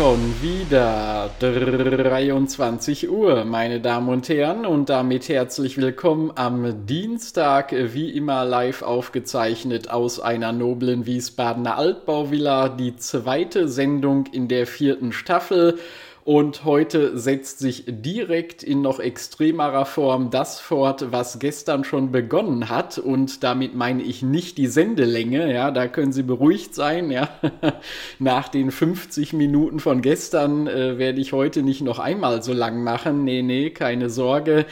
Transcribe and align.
Schon 0.00 0.40
wieder 0.40 1.30
23 1.40 3.10
Uhr, 3.10 3.44
meine 3.44 3.80
Damen 3.80 4.08
und 4.08 4.30
Herren, 4.30 4.64
und 4.64 4.88
damit 4.88 5.28
herzlich 5.28 5.76
willkommen 5.76 6.32
am 6.36 6.86
Dienstag, 6.86 7.74
wie 7.76 8.08
immer 8.08 8.46
live 8.46 8.80
aufgezeichnet 8.80 9.90
aus 9.90 10.18
einer 10.18 10.52
noblen 10.52 11.04
Wiesbadener 11.04 11.76
Altbauvilla, 11.76 12.70
die 12.70 12.96
zweite 12.96 13.68
Sendung 13.68 14.24
in 14.32 14.48
der 14.48 14.66
vierten 14.66 15.12
Staffel. 15.12 15.78
Und 16.24 16.64
heute 16.64 17.18
setzt 17.18 17.60
sich 17.60 17.84
direkt 17.88 18.62
in 18.62 18.82
noch 18.82 19.00
extremerer 19.00 19.86
Form 19.86 20.30
das 20.30 20.60
fort, 20.60 21.12
was 21.12 21.38
gestern 21.38 21.84
schon 21.84 22.12
begonnen 22.12 22.68
hat. 22.68 22.98
Und 22.98 23.42
damit 23.42 23.74
meine 23.74 24.02
ich 24.02 24.22
nicht 24.22 24.58
die 24.58 24.66
Sendelänge. 24.66 25.52
Ja, 25.52 25.70
da 25.70 25.88
können 25.88 26.12
Sie 26.12 26.22
beruhigt 26.22 26.74
sein. 26.74 27.10
Ja, 27.10 27.28
nach 28.18 28.48
den 28.48 28.70
50 28.70 29.32
Minuten 29.32 29.80
von 29.80 30.02
gestern 30.02 30.66
äh, 30.66 30.98
werde 30.98 31.20
ich 31.20 31.32
heute 31.32 31.62
nicht 31.62 31.80
noch 31.80 31.98
einmal 31.98 32.42
so 32.42 32.52
lang 32.52 32.84
machen. 32.84 33.24
Nee, 33.24 33.42
nee, 33.42 33.70
keine 33.70 34.10
Sorge 34.10 34.66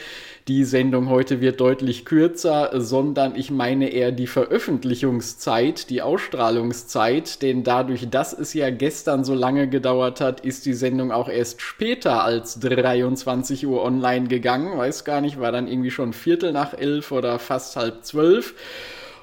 die 0.49 0.65
Sendung 0.65 1.11
heute 1.11 1.43
wird 1.43 1.61
deutlich 1.61 2.07
kürzer, 2.07 2.71
sondern 2.73 3.37
ich 3.37 3.51
meine 3.51 3.91
eher 3.91 4.13
die 4.13 4.27
Veröffentlichungszeit, 4.27 5.91
die 5.91 6.01
Ausstrahlungszeit, 6.01 7.43
denn 7.43 7.65
dadurch, 7.65 8.09
dass 8.09 8.33
es 8.33 8.55
ja 8.55 8.71
gestern 8.71 9.25
so 9.25 9.35
lange 9.35 9.69
gedauert 9.69 10.23
hat, 10.23 10.41
ist 10.41 10.65
die 10.65 10.73
Sendung 10.73 11.13
auch 11.13 11.29
erst 11.29 11.61
später 11.61 12.25
als 12.25 12.59
23 12.61 13.67
Uhr 13.67 13.85
online 13.85 14.29
gegangen. 14.29 14.79
Weiß 14.79 15.05
gar 15.05 15.21
nicht, 15.21 15.39
war 15.39 15.53
dann 15.53 15.69
irgendwie 15.69 15.91
schon 15.91 16.15
Viertel 16.15 16.53
nach 16.53 16.73
elf 16.73 17.13
oder 17.13 17.39
fast 17.39 17.77
halb 17.77 18.05
zwölf. 18.05 18.55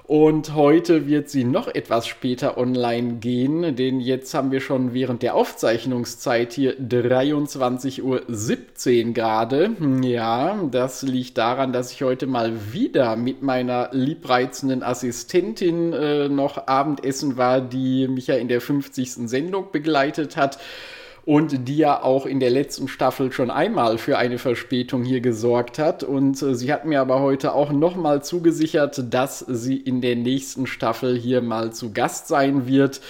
Und 0.07 0.53
heute 0.53 1.07
wird 1.07 1.29
sie 1.29 1.45
noch 1.45 1.67
etwas 1.67 2.05
später 2.05 2.59
online 2.59 3.15
gehen, 3.15 3.75
denn 3.75 3.99
jetzt 3.99 4.35
haben 4.35 4.51
wir 4.51 4.61
schon 4.61 4.93
während 4.93 5.23
der 5.23 5.33
Aufzeichnungszeit 5.33 6.53
hier 6.53 6.79
23.17 6.79 8.03
Uhr 8.03 9.13
gerade. 9.13 9.71
Ja, 10.03 10.59
das 10.69 11.01
liegt 11.01 11.39
daran, 11.39 11.73
dass 11.73 11.91
ich 11.91 12.03
heute 12.03 12.27
mal 12.27 12.53
wieder 12.71 13.15
mit 13.15 13.41
meiner 13.41 13.89
liebreizenden 13.93 14.83
Assistentin 14.83 15.91
äh, 15.93 16.29
noch 16.29 16.67
Abendessen 16.67 17.35
war, 17.35 17.59
die 17.59 18.07
mich 18.07 18.27
ja 18.27 18.35
in 18.35 18.47
der 18.47 18.61
50. 18.61 19.27
Sendung 19.27 19.71
begleitet 19.71 20.37
hat 20.37 20.59
und 21.25 21.67
die 21.67 21.77
ja 21.77 22.03
auch 22.03 22.25
in 22.25 22.39
der 22.39 22.51
letzten 22.51 22.87
Staffel 22.87 23.31
schon 23.31 23.49
einmal 23.49 23.97
für 23.97 24.17
eine 24.17 24.37
Verspätung 24.37 25.03
hier 25.03 25.21
gesorgt 25.21 25.79
hat. 25.79 26.03
Und 26.03 26.41
äh, 26.41 26.53
sie 26.53 26.71
hat 26.71 26.85
mir 26.85 27.01
aber 27.01 27.19
heute 27.19 27.53
auch 27.53 27.71
nochmal 27.71 28.23
zugesichert, 28.23 29.13
dass 29.13 29.39
sie 29.39 29.77
in 29.77 30.01
der 30.01 30.15
nächsten 30.15 30.67
Staffel 30.67 31.17
hier 31.17 31.41
mal 31.41 31.73
zu 31.73 31.91
Gast 31.91 32.27
sein 32.27 32.67
wird. 32.67 33.01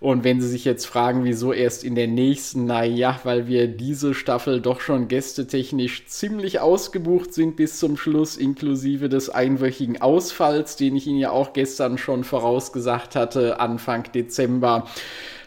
Und 0.00 0.22
wenn 0.22 0.40
Sie 0.40 0.46
sich 0.46 0.64
jetzt 0.64 0.86
fragen, 0.86 1.24
wieso 1.24 1.52
erst 1.52 1.82
in 1.82 1.96
der 1.96 2.06
nächsten, 2.06 2.66
naja, 2.66 3.18
weil 3.24 3.48
wir 3.48 3.66
diese 3.66 4.14
Staffel 4.14 4.60
doch 4.60 4.80
schon 4.80 5.08
gästetechnisch 5.08 6.06
ziemlich 6.06 6.60
ausgebucht 6.60 7.34
sind 7.34 7.56
bis 7.56 7.80
zum 7.80 7.96
Schluss, 7.96 8.36
inklusive 8.36 9.08
des 9.08 9.28
einwöchigen 9.28 10.00
Ausfalls, 10.00 10.76
den 10.76 10.94
ich 10.94 11.08
Ihnen 11.08 11.18
ja 11.18 11.32
auch 11.32 11.52
gestern 11.52 11.98
schon 11.98 12.22
vorausgesagt 12.22 13.16
hatte, 13.16 13.58
Anfang 13.58 14.04
Dezember. 14.12 14.86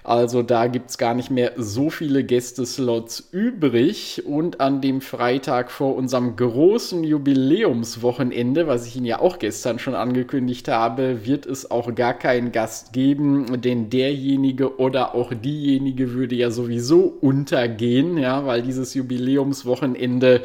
Also 0.04 0.42
da 0.42 0.68
gibt 0.68 0.90
es 0.90 0.98
gar 0.98 1.14
nicht 1.14 1.30
mehr 1.30 1.54
so 1.58 1.90
viele 1.90 2.24
Gästeslots 2.24 3.30
übrig. 3.32 4.24
Und 4.26 4.60
an 4.60 4.82
dem 4.82 5.02
Freitag 5.02 5.72
vor 5.72 5.96
unserem 5.96 6.36
großen 6.36 7.04
Jubiläumswochenende, 7.04 8.68
was 8.68 8.88
ich 8.88 8.96
Ihnen 8.96 9.06
ja 9.06 9.20
auch 9.20 9.38
gestern 9.38 9.80
schon 9.80 9.96
angekündigt 9.96 10.68
habe, 10.68 11.26
wird 11.26 11.46
es 11.46 11.70
auch 11.70 11.94
gar 11.94 12.14
keinen 12.14 12.52
Gast 12.52 12.94
geben, 12.94 13.62
denn 13.62 13.90
derjenige 13.90 14.80
oder 14.80 15.14
auch 15.14 15.34
diejenige 15.34 16.14
würde 16.14 16.36
ja 16.36 16.50
sowieso 16.52 17.14
untergehen, 17.22 18.18
ja, 18.18 18.46
weil 18.46 18.62
dieses 18.64 18.94
Jubiläumswochenende 18.94 20.42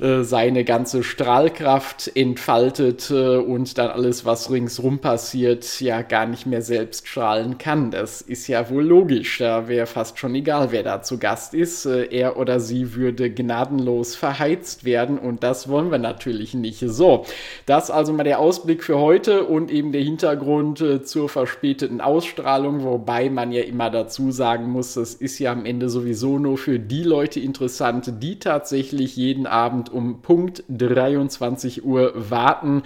äh, 0.00 0.22
seine 0.22 0.64
ganze 0.64 1.02
Strahlkraft 1.02 2.10
entfaltet 2.16 3.10
äh, 3.10 3.36
und 3.36 3.78
dann 3.78 3.90
alles, 3.90 4.24
was 4.24 4.50
ringsrum 4.50 4.98
passiert, 4.98 5.80
ja 5.80 6.02
gar 6.02 6.26
nicht 6.26 6.46
mehr 6.46 6.62
selbst 6.62 7.06
strahlen 7.06 7.58
kann. 7.58 7.90
Das 7.90 8.20
ist 8.20 8.48
ja 8.48 8.68
wohl 8.70 8.84
logisch. 8.84 9.38
Da 9.38 9.68
wäre 9.68 9.86
fast 9.86 10.18
schon 10.18 10.34
egal, 10.34 10.72
wer 10.72 10.82
da 10.82 11.02
zu 11.02 11.18
Gast 11.18 11.54
ist. 11.54 11.86
Äh, 11.86 12.06
er 12.10 12.36
oder 12.36 12.60
sie 12.60 12.94
würde 12.94 13.30
gnadenlos 13.30 14.16
verheizt 14.16 14.84
werden 14.84 15.18
und 15.18 15.42
das 15.42 15.68
wollen 15.68 15.90
wir 15.90 15.98
natürlich 15.98 16.54
nicht. 16.54 16.80
So, 16.80 17.24
das 17.66 17.90
also 17.90 18.12
mal 18.12 18.24
der 18.24 18.40
Ausblick 18.40 18.82
für 18.82 18.98
heute 18.98 19.44
und 19.44 19.70
eben 19.70 19.92
der 19.92 20.02
Hintergrund 20.02 20.84
zur 21.04 21.28
verspäteten 21.28 22.00
Ausstrahlung, 22.00 22.82
wobei 22.82 23.30
man 23.30 23.52
ja 23.52 23.62
immer 23.62 23.90
dazu 23.90 24.32
sagen 24.32 24.70
muss, 24.70 24.94
das 24.94 25.14
ist 25.14 25.38
ja 25.38 25.52
am 25.52 25.64
Ende 25.64 25.88
sowieso 25.88 26.38
nur 26.38 26.58
für 26.58 26.78
die 26.78 27.02
Leute 27.02 27.40
interessant, 27.40 28.22
die 28.22 28.38
tatsächlich 28.38 29.16
jeden 29.16 29.46
Abend 29.46 29.83
Abend 29.84 29.92
um 29.92 30.22
Punkt 30.22 30.64
23 30.68 31.84
Uhr 31.84 32.12
warten, 32.14 32.82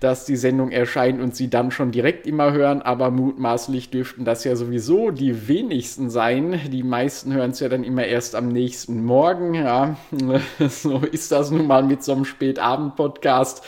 dass 0.00 0.24
die 0.24 0.36
Sendung 0.36 0.70
erscheint 0.70 1.20
und 1.20 1.36
sie 1.36 1.50
dann 1.50 1.70
schon 1.70 1.90
direkt 1.90 2.26
immer 2.26 2.52
hören. 2.52 2.82
Aber 2.82 3.10
mutmaßlich 3.10 3.90
dürften 3.90 4.24
das 4.24 4.44
ja 4.44 4.56
sowieso 4.56 5.10
die 5.10 5.48
wenigsten 5.48 6.10
sein. 6.10 6.60
Die 6.72 6.82
meisten 6.82 7.34
hören 7.34 7.50
es 7.50 7.60
ja 7.60 7.68
dann 7.68 7.84
immer 7.84 8.04
erst 8.04 8.34
am 8.34 8.48
nächsten 8.48 9.04
Morgen. 9.04 9.54
Ja, 9.54 9.96
so 10.68 10.98
ist 10.98 11.32
das 11.32 11.50
nun 11.50 11.66
mal 11.66 11.82
mit 11.82 12.02
so 12.02 12.12
einem 12.12 12.24
Spätabend-Podcast. 12.24 13.62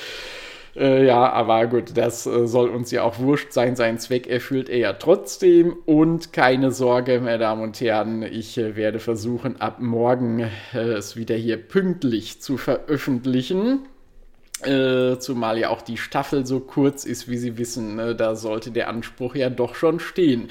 Äh, 0.75 1.07
ja, 1.07 1.31
aber 1.31 1.67
gut, 1.67 1.97
das 1.97 2.27
äh, 2.27 2.47
soll 2.47 2.71
uns 2.71 2.91
ja 2.91 3.03
auch 3.03 3.19
wurscht 3.19 3.53
sein. 3.53 3.77
Seinen 3.77 3.99
Zweck 3.99 4.27
erfüllt 4.27 4.69
er 4.69 4.79
ja 4.79 4.93
trotzdem. 4.95 5.77
Und 5.85 6.33
keine 6.33 6.71
Sorge, 6.71 7.21
meine 7.21 7.39
Damen 7.39 7.63
und 7.63 7.81
Herren, 7.81 8.23
ich 8.23 8.57
äh, 8.57 8.75
werde 8.77 8.99
versuchen, 8.99 9.61
ab 9.61 9.81
morgen 9.81 10.41
äh, 10.73 10.79
es 10.79 11.17
wieder 11.17 11.35
hier 11.35 11.59
pünktlich 11.59 12.41
zu 12.41 12.57
veröffentlichen. 12.57 13.81
Äh, 14.65 15.19
zumal 15.19 15.59
ja 15.59 15.71
auch 15.71 15.83
die 15.83 15.97
Staffel 15.97 16.47
so 16.47 16.61
kurz 16.61 17.05
ist, 17.05 17.29
wie 17.29 17.37
Sie 17.37 17.59
wissen, 17.59 17.97
ne? 17.97 18.15
da 18.15 18.37
sollte 18.37 18.71
der 18.71 18.89
Anspruch 18.89 19.35
ja 19.35 19.51
doch 19.51 19.75
schon 19.75 19.99
stehen. 19.99 20.49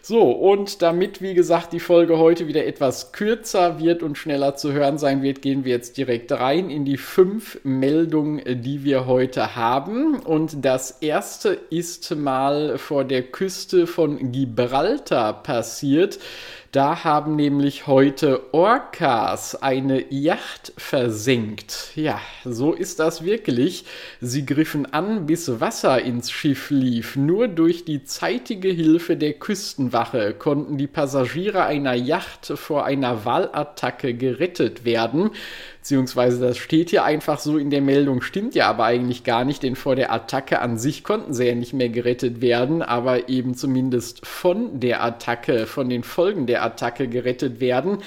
So, 0.00 0.30
und 0.30 0.80
damit, 0.80 1.20
wie 1.20 1.34
gesagt, 1.34 1.72
die 1.72 1.80
Folge 1.80 2.18
heute 2.18 2.46
wieder 2.46 2.64
etwas 2.64 3.12
kürzer 3.12 3.78
wird 3.78 4.02
und 4.02 4.16
schneller 4.16 4.54
zu 4.54 4.72
hören 4.72 4.96
sein 4.96 5.22
wird, 5.22 5.42
gehen 5.42 5.64
wir 5.64 5.72
jetzt 5.72 5.98
direkt 5.98 6.32
rein 6.32 6.70
in 6.70 6.84
die 6.84 6.96
fünf 6.96 7.60
Meldungen, 7.62 8.62
die 8.62 8.84
wir 8.84 9.06
heute 9.06 9.54
haben. 9.54 10.20
Und 10.20 10.64
das 10.64 10.92
erste 11.02 11.50
ist 11.50 12.14
mal 12.16 12.78
vor 12.78 13.04
der 13.04 13.22
Küste 13.22 13.86
von 13.86 14.32
Gibraltar 14.32 15.42
passiert. 15.42 16.18
Da 16.70 17.02
haben 17.02 17.34
nämlich 17.34 17.86
heute 17.86 18.52
Orcas 18.52 19.54
eine 19.54 20.04
Yacht 20.12 20.74
versenkt. 20.76 21.92
Ja, 21.94 22.20
so 22.44 22.74
ist 22.74 23.00
das 23.00 23.24
wirklich. 23.24 23.86
Sie 24.20 24.44
griffen 24.44 24.84
an, 24.84 25.24
bis 25.24 25.60
Wasser 25.60 26.02
ins 26.02 26.30
Schiff 26.30 26.68
lief. 26.68 27.16
Nur 27.16 27.48
durch 27.48 27.86
die 27.86 28.04
zeitige 28.04 28.68
Hilfe 28.68 29.16
der 29.16 29.32
Küstenwache 29.32 30.34
konnten 30.34 30.76
die 30.76 30.86
Passagiere 30.86 31.64
einer 31.64 31.94
Yacht 31.94 32.52
vor 32.56 32.84
einer 32.84 33.24
Wahlattacke 33.24 34.12
gerettet 34.12 34.84
werden 34.84 35.30
beziehungsweise 35.88 36.38
das 36.48 36.58
steht 36.58 36.90
hier 36.90 37.04
einfach 37.04 37.38
so 37.38 37.56
in 37.56 37.70
der 37.70 37.80
Meldung, 37.80 38.20
stimmt 38.20 38.54
ja 38.54 38.68
aber 38.68 38.84
eigentlich 38.84 39.24
gar 39.24 39.46
nicht, 39.46 39.62
denn 39.62 39.74
vor 39.74 39.96
der 39.96 40.12
Attacke 40.12 40.60
an 40.60 40.76
sich 40.76 41.02
konnten 41.02 41.32
sie 41.32 41.46
ja 41.46 41.54
nicht 41.54 41.72
mehr 41.72 41.88
gerettet 41.88 42.42
werden, 42.42 42.82
aber 42.82 43.30
eben 43.30 43.54
zumindest 43.54 44.26
von 44.26 44.80
der 44.80 45.02
Attacke, 45.02 45.64
von 45.64 45.88
den 45.88 46.02
Folgen 46.02 46.44
der 46.44 46.57
Attacke 46.62 47.08
gerettet 47.08 47.60
werden. 47.60 47.98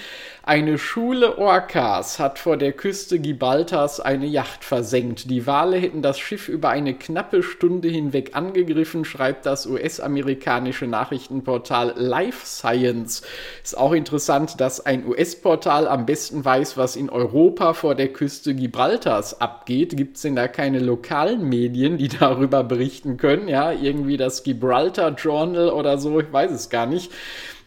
Eine 0.44 0.80
Schule 0.80 1.38
Orcas 1.38 2.18
hat 2.18 2.40
vor 2.40 2.58
der 2.58 2.72
Küste 2.72 3.20
Gibraltars 3.20 4.00
eine 4.00 4.26
Yacht 4.26 4.64
versenkt. 4.64 5.30
Die 5.30 5.46
Wale 5.46 5.78
hätten 5.78 6.02
das 6.02 6.18
Schiff 6.18 6.50
über 6.50 6.70
eine 6.70 6.96
knappe 6.96 7.44
Stunde 7.44 7.90
hinweg 7.90 8.32
angegriffen, 8.34 9.06
schreibt 9.06 9.46
das 9.46 9.68
US-amerikanische 9.68 10.88
Nachrichtenportal 10.88 11.94
Life 11.96 12.44
Science. 12.44 13.22
Ist 13.64 13.78
auch 13.78 13.94
interessant, 13.94 14.60
dass 14.60 14.84
ein 14.84 15.06
US-Portal 15.06 15.88
am 15.88 16.08
besten 16.08 16.44
weiß, 16.44 16.76
was 16.76 16.96
in 16.96 17.12
Europa 17.12 17.76
vor 17.76 17.94
der 17.94 18.08
Küste 18.08 18.56
Gibraltars 18.56 19.40
abgeht. 19.42 19.96
Gibt 19.96 20.16
es 20.16 20.24
denn 20.24 20.36
da 20.36 20.48
keine 20.48 20.80
lokalen 20.80 21.48
Medien, 21.48 22.00
die 22.00 22.08
darüber 22.20 22.64
berichten 22.64 23.18
können? 23.18 23.48
Ja, 23.48 23.72
irgendwie 23.72 24.18
das 24.18 24.42
Gibraltar 24.42 25.12
Journal 25.12 25.70
oder 25.70 26.00
so, 26.00 26.20
ich 26.20 26.34
weiß 26.34 26.50
es 26.50 26.72
gar 26.72 26.88
nicht. 26.88 27.12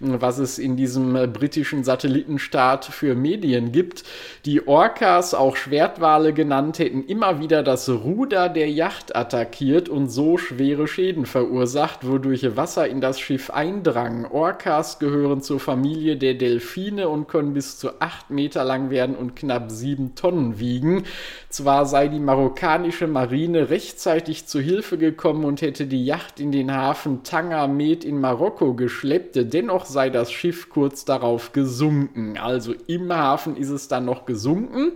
Was 0.01 0.39
es 0.39 0.59
in 0.59 0.77
diesem 0.77 1.17
äh, 1.17 1.27
britischen 1.27 1.85
Satellitenstaat 1.85 2.85
für 2.85 3.15
Medien 3.15 3.73
gibt. 3.73 4.05
Die 4.45 4.67
Orcas, 4.67 5.35
auch 5.35 5.57
Schwertwale 5.57 6.33
genannt, 6.33 6.79
hätten 6.79 7.05
immer 7.05 7.41
wieder 7.41 7.63
das 7.63 7.89
Ruder 7.89 8.49
der 8.49 8.71
Yacht 8.71 9.15
attackiert 9.17 9.89
und 9.89 10.09
so 10.09 10.39
schwere 10.39 10.89
Schäden 10.89 11.27
verursacht, 11.27 12.07
wodurch 12.07 12.57
Wasser 12.57 12.89
in 12.89 13.01
das 13.01 13.21
Schiff 13.21 13.51
eindrang. 13.51 14.27
Orcas 14.27 14.99
gehören 14.99 15.43
zur 15.43 15.61
Familie 15.61 16.17
der 16.17 16.35
Delfine 16.35 17.09
und 17.09 17.29
können 17.29 17.55
bis 17.55 17.79
zu 17.79 18.01
acht 18.01 18.31
Meter 18.31 18.65
lang 18.65 18.91
werden 18.91 19.17
und 19.17 19.37
knapp 19.37 19.71
sieben 19.71 20.15
Tonnen 20.15 20.59
wiegen. 20.59 21.05
Zwar 21.49 21.87
sei 21.87 22.09
die 22.09 22.19
marokkanische 22.19 23.07
Marine 23.07 23.71
rechtzeitig 23.71 24.47
zu 24.47 24.61
Hilfe 24.61 24.99
gekommen 24.99 25.45
und 25.45 25.63
hätte 25.63 25.87
die 25.87 26.05
Yacht 26.05 26.41
in 26.41 26.53
den 26.53 26.73
Hafen 26.73 27.23
Tangamed 27.23 28.05
in 28.05 28.21
Marokko 28.21 28.75
geschleppt, 28.75 29.37
dennoch 29.53 29.87
sei 29.95 30.11
das 30.11 30.31
Schiff 30.31 30.69
kurz 30.69 31.07
darauf 31.07 31.53
gesunken. 31.53 32.37
Also 32.37 32.75
im 32.87 33.11
Hafen 33.11 33.57
ist 33.57 33.71
es 33.71 33.89
dann 33.89 34.05
noch 34.05 34.27
gesunken. 34.27 34.93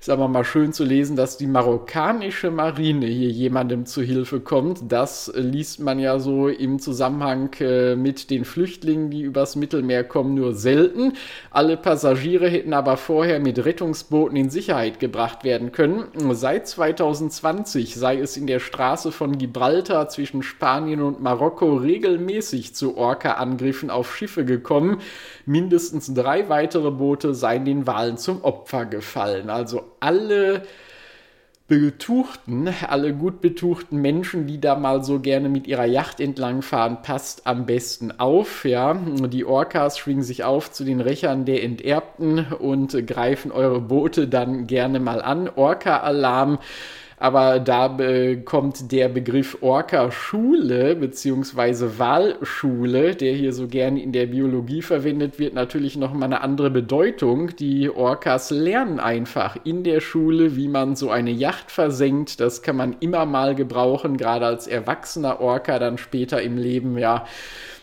Ist 0.00 0.10
aber 0.10 0.28
mal 0.28 0.44
schön 0.44 0.72
zu 0.72 0.84
lesen, 0.84 1.16
dass 1.16 1.38
die 1.38 1.48
marokkanische 1.48 2.52
Marine 2.52 3.06
hier 3.06 3.30
jemandem 3.30 3.84
zu 3.84 4.00
Hilfe 4.00 4.38
kommt. 4.38 4.92
Das 4.92 5.32
liest 5.34 5.80
man 5.80 5.98
ja 5.98 6.20
so 6.20 6.46
im 6.48 6.78
Zusammenhang 6.78 7.50
äh, 7.58 7.96
mit 7.96 8.30
den 8.30 8.44
Flüchtlingen, 8.44 9.10
die 9.10 9.22
übers 9.22 9.56
Mittelmeer 9.56 10.04
kommen, 10.04 10.34
nur 10.34 10.54
selten. 10.54 11.14
Alle 11.50 11.76
Passagiere 11.76 12.48
hätten 12.48 12.74
aber 12.74 12.96
vorher 12.96 13.40
mit 13.40 13.64
Rettungsbooten 13.64 14.36
in 14.36 14.50
Sicherheit 14.50 15.00
gebracht 15.00 15.42
werden 15.42 15.72
können. 15.72 16.04
Seit 16.32 16.68
2020 16.68 17.96
sei 17.96 18.18
es 18.18 18.36
in 18.36 18.46
der 18.46 18.60
Straße 18.60 19.10
von 19.10 19.36
Gibraltar 19.36 20.08
zwischen 20.08 20.44
Spanien 20.44 21.02
und 21.02 21.20
Marokko 21.20 21.74
regelmäßig 21.74 22.74
zu 22.74 22.96
Orca-Angriffen 22.96 23.90
auf 23.90 24.14
Schiffe 24.14 24.44
gekommen. 24.44 25.00
Mindestens 25.44 26.14
drei 26.14 26.48
weitere 26.48 26.92
Boote 26.92 27.34
seien 27.34 27.64
den 27.64 27.86
Wahlen 27.88 28.16
zum 28.16 28.44
Opfer 28.44 28.86
gefallen. 28.86 29.50
Also 29.50 29.87
alle 30.00 30.62
betuchten, 31.68 32.74
alle 32.88 33.12
gut 33.12 33.42
betuchten 33.42 34.00
Menschen, 34.00 34.46
die 34.46 34.58
da 34.58 34.74
mal 34.74 35.04
so 35.04 35.20
gerne 35.20 35.50
mit 35.50 35.66
ihrer 35.66 35.84
Yacht 35.84 36.18
entlangfahren, 36.18 37.02
passt 37.02 37.46
am 37.46 37.66
besten 37.66 38.10
auf. 38.18 38.64
Ja, 38.64 38.94
die 38.94 39.44
Orcas 39.44 39.98
schwingen 39.98 40.22
sich 40.22 40.44
auf 40.44 40.72
zu 40.72 40.84
den 40.84 41.02
Rächern 41.02 41.44
der 41.44 41.62
Enterbten 41.62 42.46
und 42.58 43.06
greifen 43.06 43.52
eure 43.52 43.82
Boote 43.82 44.28
dann 44.28 44.66
gerne 44.66 44.98
mal 44.98 45.20
an. 45.20 45.50
Orca-Alarm 45.54 46.58
aber 47.20 47.58
da 47.58 47.96
kommt 48.44 48.92
der 48.92 49.08
Begriff 49.08 49.58
Orca-Schule 49.60 50.96
bzw. 50.96 51.98
Wahlschule, 51.98 53.14
der 53.14 53.34
hier 53.34 53.52
so 53.52 53.66
gerne 53.66 54.02
in 54.02 54.12
der 54.12 54.26
Biologie 54.26 54.82
verwendet 54.82 55.38
wird, 55.38 55.54
natürlich 55.54 55.96
nochmal 55.96 56.24
eine 56.24 56.40
andere 56.42 56.70
Bedeutung. 56.70 57.56
Die 57.56 57.90
Orcas 57.90 58.50
lernen 58.50 59.00
einfach 59.00 59.56
in 59.64 59.84
der 59.84 60.00
Schule, 60.00 60.56
wie 60.56 60.68
man 60.68 60.96
so 60.96 61.10
eine 61.10 61.30
Yacht 61.30 61.70
versenkt. 61.70 62.40
Das 62.40 62.62
kann 62.62 62.76
man 62.76 62.96
immer 63.00 63.26
mal 63.26 63.54
gebrauchen, 63.54 64.16
gerade 64.16 64.46
als 64.46 64.66
erwachsener 64.66 65.40
Orca 65.40 65.78
dann 65.78 65.98
später 65.98 66.40
im 66.42 66.56
Leben, 66.56 66.98
ja 66.98 67.24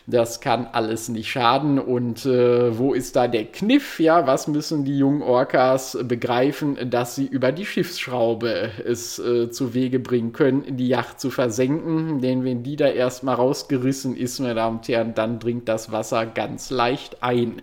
das 0.06 0.40
kann 0.40 0.68
alles 0.70 1.08
nicht 1.08 1.30
schaden. 1.30 1.78
Und 1.78 2.26
äh, 2.26 2.78
wo 2.78 2.94
ist 2.94 3.16
da 3.16 3.26
der 3.26 3.46
Kniff? 3.46 3.98
Ja, 3.98 4.26
was 4.26 4.46
müssen 4.46 4.84
die 4.84 4.98
jungen 4.98 5.22
Orcas 5.22 5.98
begreifen, 6.04 6.90
dass 6.90 7.16
sie 7.16 7.26
über 7.26 7.50
die 7.50 7.66
Schiffsschraube 7.66 8.70
es 8.84 9.18
äh, 9.18 9.50
zu 9.50 9.74
Wege 9.74 9.98
bringen 9.98 10.32
können, 10.32 10.76
die 10.76 10.88
Yacht 10.88 11.20
zu 11.20 11.30
versenken? 11.30 12.20
Denn 12.20 12.44
wenn 12.44 12.62
die 12.62 12.76
da 12.76 12.86
erstmal 12.86 13.34
rausgerissen 13.34 14.16
ist, 14.16 14.38
meine 14.38 14.54
Damen 14.54 14.78
und 14.78 14.88
Herren, 14.88 15.14
dann 15.14 15.40
dringt 15.40 15.68
das 15.68 15.90
Wasser 15.90 16.24
ganz 16.24 16.70
leicht 16.70 17.22
ein. 17.22 17.60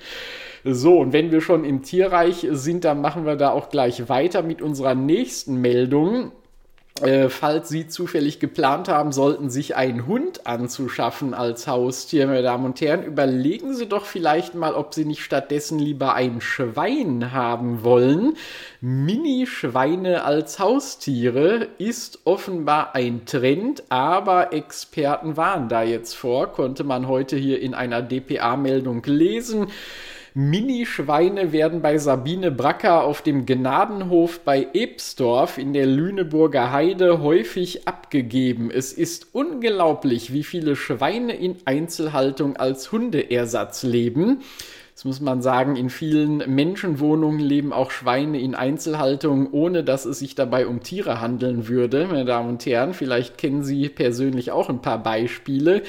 So, 0.66 1.00
und 1.00 1.14
wenn 1.14 1.32
wir 1.32 1.42
schon 1.42 1.66
im 1.66 1.82
Tierreich 1.82 2.48
sind, 2.52 2.86
dann 2.86 3.02
machen 3.02 3.26
wir 3.26 3.36
da 3.36 3.52
auch 3.52 3.70
gleich 3.70 4.08
weiter 4.10 4.44
mit 4.44 4.62
unserer 4.62 4.96
nächsten 4.96 5.56
Meldung. 5.56 6.32
Äh, 7.02 7.30
falls 7.30 7.70
Sie 7.70 7.88
zufällig 7.88 8.40
geplant 8.40 8.88
haben 8.88 9.12
sollten, 9.12 9.50
sich 9.50 9.76
einen 9.76 10.06
Hund 10.06 10.46
anzuschaffen 10.46 11.34
als 11.34 11.66
Haustier, 11.66 12.28
meine 12.28 12.44
Damen 12.44 12.66
und 12.66 12.82
Herren, 12.82 13.04
überlegen 13.04 13.74
Sie 13.74 13.88
doch 13.88 14.06
vielleicht 14.06 14.54
mal, 14.54 14.76
ob 14.76 14.94
Sie 14.94 15.04
nicht 15.04 15.24
stattdessen 15.24 15.80
lieber 15.80 16.14
ein 16.14 16.40
Schwein 16.40 17.32
haben 17.32 17.84
wollen. 17.84 18.38
Mini-Schweine 18.80 20.24
als 20.24 20.60
Haustiere 20.60 21.68
ist 21.80 22.20
offenbar 22.26 22.94
ein 22.94 23.26
Trend, 23.26 23.84
aber 23.90 24.54
Experten 24.54 25.36
waren 25.36 25.70
da 25.70 25.82
jetzt 25.82 26.14
vor, 26.14 26.52
konnte 26.52 26.84
man 26.84 27.08
heute 27.08 27.36
hier 27.36 27.60
in 27.60 27.74
einer 27.74 28.04
DPA-Meldung 28.04 29.02
lesen. 29.06 29.68
Mini-Schweine 30.36 31.52
werden 31.52 31.84
bei 31.84 32.00
Sabine 32.00 32.50
Bracker 32.50 33.04
auf 33.04 33.22
dem 33.22 33.46
Gnadenhof 33.46 34.40
bei 34.40 34.68
Ebsdorf 34.74 35.60
in 35.60 35.74
der 35.74 35.86
Lüneburger 35.86 36.72
Heide 36.72 37.22
häufig 37.22 37.88
abgegeben. 37.88 38.72
Es 38.72 38.94
ist 38.94 39.28
unglaublich, 39.34 40.34
wie 40.34 40.44
viele 40.44 40.76
Schweine 40.76 41.36
in 41.36 41.58
Einzelhaltung 41.66 42.58
als 42.58 42.92
Hundeersatz 42.92 43.84
leben. 43.84 44.40
Das 44.96 45.06
muss 45.06 45.22
man 45.22 45.42
sagen, 45.42 45.76
in 45.76 45.90
vielen 45.90 46.38
Menschenwohnungen 46.38 47.40
leben 47.40 47.74
auch 47.74 47.90
Schweine 47.90 48.40
in 48.40 48.54
Einzelhaltung, 48.54 49.52
ohne 49.52 49.84
dass 49.84 50.06
es 50.06 50.20
sich 50.20 50.36
dabei 50.36 50.68
um 50.68 50.82
Tiere 50.82 51.20
handeln 51.20 51.68
würde. 51.68 52.08
Meine 52.08 52.26
Damen 52.26 52.50
und 52.50 52.66
Herren, 52.66 52.94
vielleicht 52.94 53.38
kennen 53.40 53.64
Sie 53.64 53.90
persönlich 53.90 54.52
auch 54.52 54.70
ein 54.70 54.82
paar 54.82 55.02
Beispiele. 55.02 55.82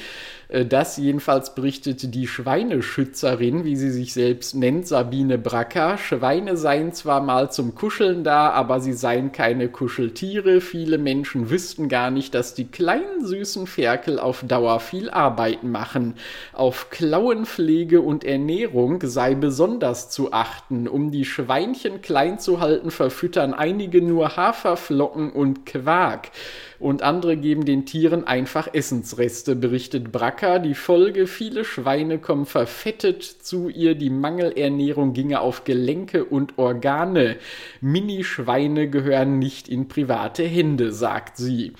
Äh, 0.49 0.65
das 0.65 0.97
jedenfalls 0.97 1.55
berichtet 1.55 2.13
die 2.13 2.27
Schweineschützerin, 2.27 3.63
wie 3.63 3.75
sie 3.75 3.91
sich 3.91 4.13
selbst 4.13 4.55
nennt, 4.55 4.87
Sabine 4.87 5.37
Bracker. 5.37 5.97
Schweine 5.97 6.57
seien 6.57 6.93
zwar 6.93 7.21
mal 7.21 7.51
zum 7.51 7.75
Kuscheln 7.75 8.23
da, 8.23 8.49
aber 8.49 8.79
sie 8.79 8.93
seien 8.93 9.31
keine 9.31 9.69
Kuscheltiere. 9.69 10.61
Viele 10.61 10.97
Menschen 10.97 11.49
wüssten 11.49 11.89
gar 11.89 12.11
nicht, 12.11 12.33
dass 12.33 12.53
die 12.53 12.67
kleinen 12.67 13.25
süßen 13.25 13.67
Ferkel 13.67 14.19
auf 14.19 14.43
Dauer 14.47 14.79
viel 14.79 15.09
Arbeit 15.09 15.63
machen. 15.63 16.15
Auf 16.53 16.89
Klauenpflege 16.89 18.01
und 18.01 18.23
Ernährung 18.23 18.99
sei 19.03 19.35
besonders 19.35 20.09
zu 20.09 20.31
achten. 20.31 20.87
Um 20.87 21.11
die 21.11 21.25
Schweinchen 21.25 22.01
klein 22.01 22.39
zu 22.39 22.59
halten, 22.59 22.91
verfüttern 22.91 23.53
einige 23.53 24.01
nur 24.01 24.35
Haferflocken 24.37 25.31
und 25.31 25.65
Quark 25.65 26.31
und 26.79 27.01
andere 27.01 27.37
geben 27.37 27.65
den 27.65 27.85
Tieren 27.85 28.25
einfach 28.25 28.67
Essensreste, 28.73 29.55
berichtet 29.55 30.11
Bracker. 30.11 30.59
Die 30.59 30.75
Folge, 30.75 31.27
viele 31.27 31.65
Schweine 31.65 32.19
kommen 32.19 32.45
verfettet 32.45 33.23
zu 33.23 33.69
ihr, 33.69 33.95
die 33.95 34.09
Mangelernährung 34.09 35.13
ginge 35.13 35.39
auf 35.41 35.63
Gelenke 35.63 36.25
und 36.25 36.57
Organe. 36.57 37.37
Mini-Schweine 37.81 38.89
gehören 38.89 39.39
nicht 39.39 39.67
in 39.67 39.87
private 39.87 40.43
Hände, 40.43 40.91
sagt 40.91 41.37
sie. 41.37 41.73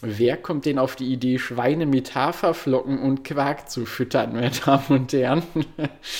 Wer 0.00 0.36
kommt 0.36 0.64
denn 0.64 0.78
auf 0.78 0.94
die 0.94 1.12
Idee, 1.12 1.40
Schweine 1.40 1.84
mit 1.84 2.14
Haferflocken 2.14 3.00
und 3.00 3.24
Quark 3.24 3.68
zu 3.68 3.84
füttern, 3.84 4.32
meine 4.32 4.52
Damen 4.64 4.84
und 4.90 5.12
Herren? 5.12 5.42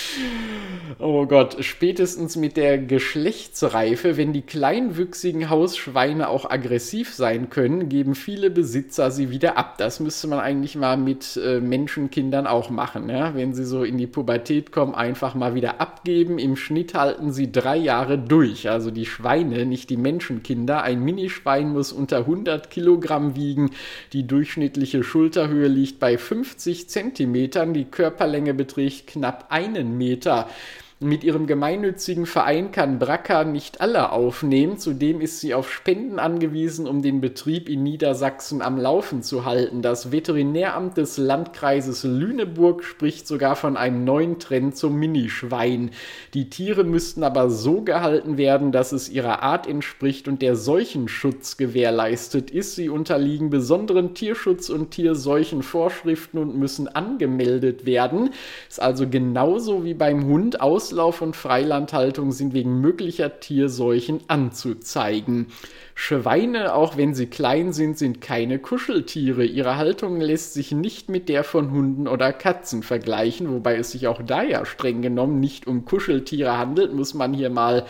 oh 0.98 1.26
Gott, 1.26 1.58
spätestens 1.60 2.34
mit 2.34 2.56
der 2.56 2.78
Geschlechtsreife, 2.78 4.16
wenn 4.16 4.32
die 4.32 4.42
kleinwüchsigen 4.42 5.48
Hausschweine 5.48 6.28
auch 6.28 6.50
aggressiv 6.50 7.14
sein 7.14 7.50
können, 7.50 7.88
geben 7.88 8.16
viele 8.16 8.50
Besitzer 8.50 9.12
sie 9.12 9.30
wieder 9.30 9.56
ab. 9.56 9.78
Das 9.78 10.00
müsste 10.00 10.26
man 10.26 10.40
eigentlich 10.40 10.74
mal 10.74 10.96
mit 10.96 11.36
äh, 11.36 11.60
Menschenkindern 11.60 12.48
auch 12.48 12.70
machen. 12.70 13.08
Ja? 13.08 13.36
Wenn 13.36 13.54
sie 13.54 13.64
so 13.64 13.84
in 13.84 13.96
die 13.96 14.08
Pubertät 14.08 14.72
kommen, 14.72 14.96
einfach 14.96 15.36
mal 15.36 15.54
wieder 15.54 15.80
abgeben. 15.80 16.40
Im 16.40 16.56
Schnitt 16.56 16.94
halten 16.94 17.30
sie 17.30 17.52
drei 17.52 17.76
Jahre 17.76 18.18
durch. 18.18 18.68
Also 18.68 18.90
die 18.90 19.06
Schweine, 19.06 19.66
nicht 19.66 19.88
die 19.88 19.96
Menschenkinder. 19.96 20.82
Ein 20.82 21.04
Minischwein 21.04 21.72
muss 21.72 21.92
unter 21.92 22.18
100 22.18 22.70
Kilogramm 22.70 23.36
wiegen 23.36 23.67
die 24.12 24.26
durchschnittliche 24.26 25.02
Schulterhöhe 25.02 25.68
liegt 25.68 25.98
bei 25.98 26.18
50 26.18 26.88
Zentimetern, 26.88 27.74
die 27.74 27.84
Körperlänge 27.84 28.54
beträgt 28.54 29.08
knapp 29.08 29.46
einen 29.50 29.96
Meter. 29.96 30.48
Mit 31.00 31.22
ihrem 31.22 31.46
gemeinnützigen 31.46 32.26
Verein 32.26 32.72
kann 32.72 32.98
Bracker 32.98 33.44
nicht 33.44 33.80
alle 33.80 34.10
aufnehmen. 34.10 34.78
Zudem 34.78 35.20
ist 35.20 35.38
sie 35.38 35.54
auf 35.54 35.72
Spenden 35.72 36.18
angewiesen, 36.18 36.88
um 36.88 37.02
den 37.02 37.20
Betrieb 37.20 37.68
in 37.68 37.84
Niedersachsen 37.84 38.62
am 38.62 38.76
Laufen 38.76 39.22
zu 39.22 39.44
halten. 39.44 39.80
Das 39.80 40.10
Veterinäramt 40.10 40.96
des 40.96 41.16
Landkreises 41.16 42.02
Lüneburg 42.02 42.82
spricht 42.82 43.28
sogar 43.28 43.54
von 43.54 43.76
einem 43.76 44.02
neuen 44.02 44.40
Trend 44.40 44.76
zum 44.76 44.96
Minischwein. 44.96 45.92
Die 46.34 46.50
Tiere 46.50 46.82
müssten 46.82 47.22
aber 47.22 47.48
so 47.48 47.82
gehalten 47.82 48.36
werden, 48.36 48.72
dass 48.72 48.90
es 48.90 49.08
ihrer 49.08 49.44
Art 49.44 49.68
entspricht 49.68 50.26
und 50.26 50.42
der 50.42 50.56
Seuchenschutz 50.56 51.58
gewährleistet 51.58 52.50
ist. 52.50 52.74
Sie 52.74 52.88
unterliegen 52.88 53.50
besonderen 53.50 54.14
Tierschutz- 54.14 54.68
und 54.68 54.90
Tierseuchenvorschriften 54.90 56.40
und 56.40 56.56
müssen 56.58 56.88
angemeldet 56.88 57.86
werden. 57.86 58.30
Ist 58.68 58.82
also 58.82 59.08
genauso 59.08 59.84
wie 59.84 59.94
beim 59.94 60.26
Hund 60.26 60.60
aus 60.60 60.87
Auslauf- 60.88 61.20
und 61.20 61.36
Freilandhaltung 61.36 62.32
sind 62.32 62.54
wegen 62.54 62.80
möglicher 62.80 63.40
Tierseuchen 63.40 64.20
anzuzeigen. 64.26 65.48
Schweine, 65.94 66.72
auch 66.72 66.96
wenn 66.96 67.12
sie 67.12 67.26
klein 67.26 67.74
sind, 67.74 67.98
sind 67.98 68.22
keine 68.22 68.58
Kuscheltiere. 68.58 69.44
Ihre 69.44 69.76
Haltung 69.76 70.18
lässt 70.18 70.54
sich 70.54 70.72
nicht 70.72 71.10
mit 71.10 71.28
der 71.28 71.44
von 71.44 71.72
Hunden 71.72 72.08
oder 72.08 72.32
Katzen 72.32 72.82
vergleichen, 72.82 73.52
wobei 73.52 73.76
es 73.76 73.90
sich 73.90 74.08
auch 74.08 74.22
da 74.22 74.42
ja 74.42 74.64
streng 74.64 75.02
genommen 75.02 75.40
nicht 75.40 75.66
um 75.66 75.84
Kuscheltiere 75.84 76.56
handelt, 76.56 76.94
muss 76.94 77.12
man 77.12 77.34
hier 77.34 77.50
mal 77.50 77.84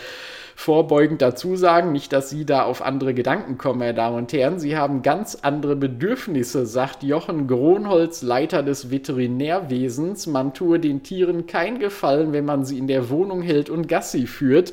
vorbeugend 0.58 1.22
dazu 1.22 1.54
sagen, 1.54 1.92
nicht, 1.92 2.12
dass 2.12 2.30
Sie 2.30 2.44
da 2.44 2.64
auf 2.64 2.82
andere 2.82 3.14
Gedanken 3.14 3.58
kommen, 3.58 3.78
meine 3.78 3.94
Damen 3.94 4.16
und 4.16 4.32
Herren. 4.32 4.58
Sie 4.58 4.76
haben 4.76 5.02
ganz 5.02 5.38
andere 5.40 5.76
Bedürfnisse, 5.76 6.66
sagt 6.66 7.04
Jochen 7.04 7.46
Gronholz, 7.46 8.22
Leiter 8.22 8.64
des 8.64 8.90
Veterinärwesens. 8.90 10.26
Man 10.26 10.54
tue 10.54 10.80
den 10.80 11.04
Tieren 11.04 11.46
kein 11.46 11.78
Gefallen, 11.78 12.32
wenn 12.32 12.44
man 12.44 12.64
sie 12.64 12.76
in 12.76 12.88
der 12.88 13.08
Wohnung 13.08 13.40
hält 13.40 13.70
und 13.70 13.86
Gassi 13.86 14.26
führt. 14.26 14.72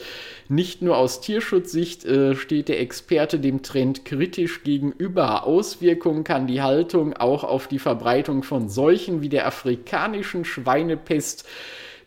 Nicht 0.49 0.81
nur 0.81 0.97
aus 0.97 1.21
Tierschutzsicht 1.21 2.03
äh, 2.03 2.33
steht 2.33 2.67
der 2.67 2.79
Experte 2.79 3.37
dem 3.39 3.61
Trend 3.61 4.05
kritisch 4.05 4.63
gegenüber. 4.63 5.45
Auswirkungen 5.45 6.23
kann 6.23 6.47
die 6.47 6.63
Haltung 6.63 7.13
auch 7.13 7.43
auf 7.43 7.67
die 7.67 7.79
Verbreitung 7.79 8.41
von 8.41 8.69
Seuchen 8.69 9.21
wie 9.21 9.29
der 9.29 9.45
afrikanischen 9.45 10.45
Schweinepest 10.45 11.45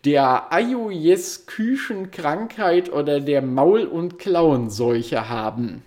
der 0.04 0.52
Ayuyes-Küchenkrankheit 0.52 2.92
oder 2.92 3.20
der 3.20 3.42
Maul- 3.42 3.86
und 3.86 4.18
Klauenseuche 4.18 5.28
haben. 5.28 5.82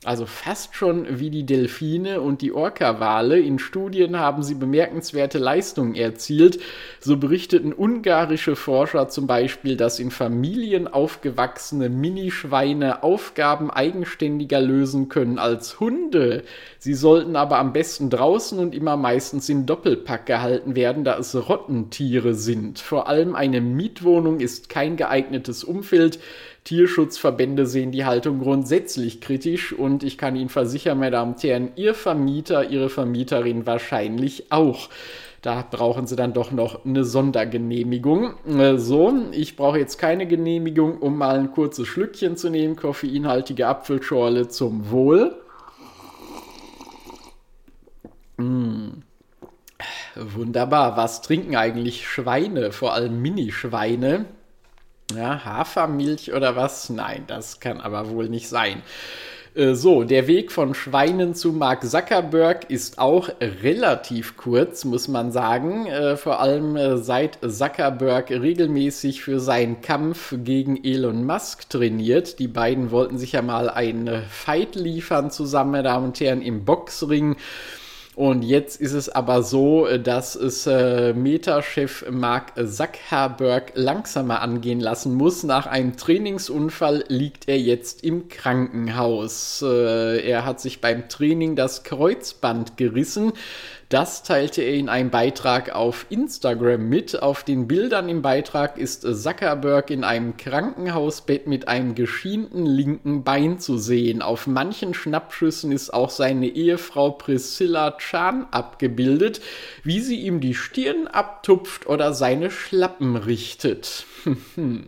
also 0.09 0.25
fast 0.25 0.75
schon 0.75 1.21
wie 1.21 1.29
die 1.29 1.45
Delfine 1.45 2.23
und 2.23 2.41
die 2.41 2.55
Orca-Wale. 2.55 3.39
In 3.39 3.59
Studien 3.59 4.19
haben 4.19 4.43
sie 4.43 4.55
bemerkenswerte 4.55 5.37
Leistungen 5.37 5.95
erzielt. 5.95 6.61
So 6.99 7.19
berichteten 7.19 7.75
ungarische 7.75 8.57
Forscher 8.57 9.11
zum 9.11 9.27
Beispiel, 9.27 9.77
dass 9.77 10.01
in 10.01 10.11
Familien 10.11 10.89
aufgewachsene 10.89 11.91
Minischweine 11.91 13.03
Aufgaben 13.03 13.71
eigenständiger 13.71 14.63
lösen 14.63 15.11
können 15.11 15.39
als 15.39 15.79
Hunde. 15.79 16.43
Sie 16.79 16.95
sollten 16.95 17.37
aber 17.37 17.59
am 17.59 17.75
besten 17.75 18.09
draußen 18.09 18.59
und 18.59 18.75
immer 18.75 18.97
meistens 18.97 19.51
in 19.51 19.67
Doppelpack 19.67 20.25
gehalten 20.25 20.75
werden, 20.75 21.05
da 21.05 21.19
es 21.19 21.37
Rottentiere 21.37 22.33
sind. 22.33 22.79
Vor 22.79 23.09
allem 23.09 23.35
eine 23.35 23.61
Mietwohnung 23.61 24.41
ist 24.41 24.71
kein 24.71 24.97
geeignetes 24.97 25.65
Umfeld 25.65 26.19
Tierschutzverbände 26.65 27.67
sehen 27.67 27.93
die 27.93 28.05
Haltung 28.05 28.41
grundsätzlich 28.41 29.21
kritisch 29.21 29.73
und 29.73 30.03
ich 30.03 30.19
kann 30.19 30.37
Ihnen 30.37 30.49
versichern, 30.49 30.99
meine 30.99 31.13
Damen 31.13 31.33
und 31.35 31.43
Herren, 31.43 31.71
Ihr 31.77 31.95
Vermieter, 31.95 32.69
Ihre 32.69 32.91
Vermieterin 32.91 33.67
wahrscheinlich 33.67 34.53
auch. 34.53 34.89
Da 35.41 35.65
brauchen 35.69 36.07
Sie 36.07 36.17
dann 36.17 36.33
doch 36.33 36.51
noch 36.51 36.85
eine 36.85 37.05
Sondergenehmigung. 37.05 38.35
Äh, 38.47 38.77
so, 38.77 39.15
ich 39.31 39.57
brauche 39.57 39.79
jetzt 39.79 39.99
keine 39.99 40.27
Genehmigung, 40.27 40.99
um 40.99 41.17
mal 41.17 41.39
ein 41.39 41.53
kurzes 41.53 41.87
Schlückchen 41.87 42.37
zu 42.37 42.51
nehmen. 42.51 42.77
Koffeinhaltige 42.77 43.69
Apfelschorle 43.69 44.49
zum 44.49 44.91
Wohl. 44.91 45.37
Mmh. 48.37 49.03
Wunderbar. 50.17 50.97
Was 50.97 51.23
trinken 51.23 51.55
eigentlich 51.55 52.09
Schweine, 52.09 52.73
vor 52.73 52.95
allem 52.95 53.23
Minischweine? 53.23 54.27
Ja, 55.15 55.45
Hafermilch 55.45 56.35
oder 56.35 56.55
was? 56.55 56.91
Nein, 56.91 57.25
das 57.27 57.61
kann 57.61 57.81
aber 57.81 58.11
wohl 58.11 58.29
nicht 58.29 58.49
sein. 58.49 58.83
Äh, 59.55 59.75
so, 59.75 60.05
der 60.05 60.27
Weg 60.27 60.53
von 60.53 60.75
Schweinen 60.75 61.35
zu 61.35 61.53
Mark 61.53 61.85
Zuckerberg 61.85 62.71
ist 62.71 62.99
auch 62.99 63.31
relativ 63.41 64.37
kurz, 64.37 64.85
muss 64.85 65.09
man 65.09 65.33
sagen. 65.33 65.87
Äh, 65.87 66.17
vor 66.17 66.41
allem 66.41 66.77
äh, 66.77 66.99
seit 66.99 67.39
Zuckerberg 67.41 68.31
regelmäßig 68.31 69.23
für 69.23 69.41
seinen 69.41 69.81
Kampf 69.81 70.35
gegen 70.45 70.83
Elon 70.85 71.25
Musk 71.25 71.69
trainiert. 71.71 72.39
Die 72.39 72.49
beiden 72.49 72.91
wollten 72.91 73.19
sich 73.19 73.33
ja 73.33 73.43
mal 73.43 73.69
einen 73.71 74.23
Fight 74.29 74.75
liefern 74.75 75.31
zusammen, 75.31 75.73
meine 75.73 75.85
Damen 75.85 76.07
und 76.07 76.21
Herren, 76.21 76.43
im 76.43 76.65
Boxring. 76.65 77.37
Und 78.19 78.43
jetzt 78.43 78.81
ist 78.81 78.95
es 78.95 79.09
aber 79.09 79.45
so, 79.45 79.87
dass 79.97 80.35
es 80.35 80.67
äh, 80.67 81.13
Meta-Chef 81.13 82.05
Mark 82.11 82.55
Zuckerberg 82.57 83.71
langsamer 83.77 84.43
angehen 84.43 84.81
lassen 84.81 85.15
muss. 85.15 85.45
Nach 85.45 85.69
einem 85.69 85.97
Trainingsunfall 85.97 87.05
liegt 87.07 87.49
er 87.49 87.61
jetzt 87.61 88.03
im 88.03 88.29
Krankenhaus. 88.29 89.63
Äh, 89.63 90.29
er 90.29 90.45
hat 90.45 90.61
sich 90.61 90.81
beim 90.81 91.09
Training 91.09 91.55
das 91.55 91.85
Kreuzband 91.85 92.77
gerissen. 92.77 93.35
Das 93.89 94.23
teilte 94.23 94.61
er 94.61 94.75
in 94.75 94.91
einem 94.91 95.09
Beitrag 95.09 95.75
auf 95.75 96.05
Instagram 96.11 96.91
mit. 96.91 97.23
Auf 97.23 97.43
den 97.43 97.67
Bildern 97.67 98.11
im 98.11 98.21
Beitrag 98.21 98.77
ist 98.77 99.01
Zuckerberg 99.01 99.89
in 99.89 100.05
einem 100.05 100.37
Krankenhausbett 100.37 101.47
mit 101.47 101.69
einem 101.69 101.95
geschienten 101.95 102.67
linken 102.67 103.25
Bein 103.25 103.59
zu 103.61 103.79
sehen. 103.79 104.21
Auf 104.21 104.47
manchen 104.47 104.93
Schnappschüssen 104.93 105.73
ist 105.73 105.95
auch 105.95 106.11
seine 106.11 106.49
Ehefrau 106.49 107.13
Priscilla 107.13 107.93
Chan 107.93 108.47
abgebildet, 108.51 109.41
wie 109.85 110.01
sie 110.01 110.21
ihm 110.21 110.41
die 110.41 110.55
Stirn 110.55 111.07
abtupft 111.07 111.87
oder 111.87 112.13
seine 112.13 112.51
Schlappen 112.51 113.17
richtet. 113.17 114.05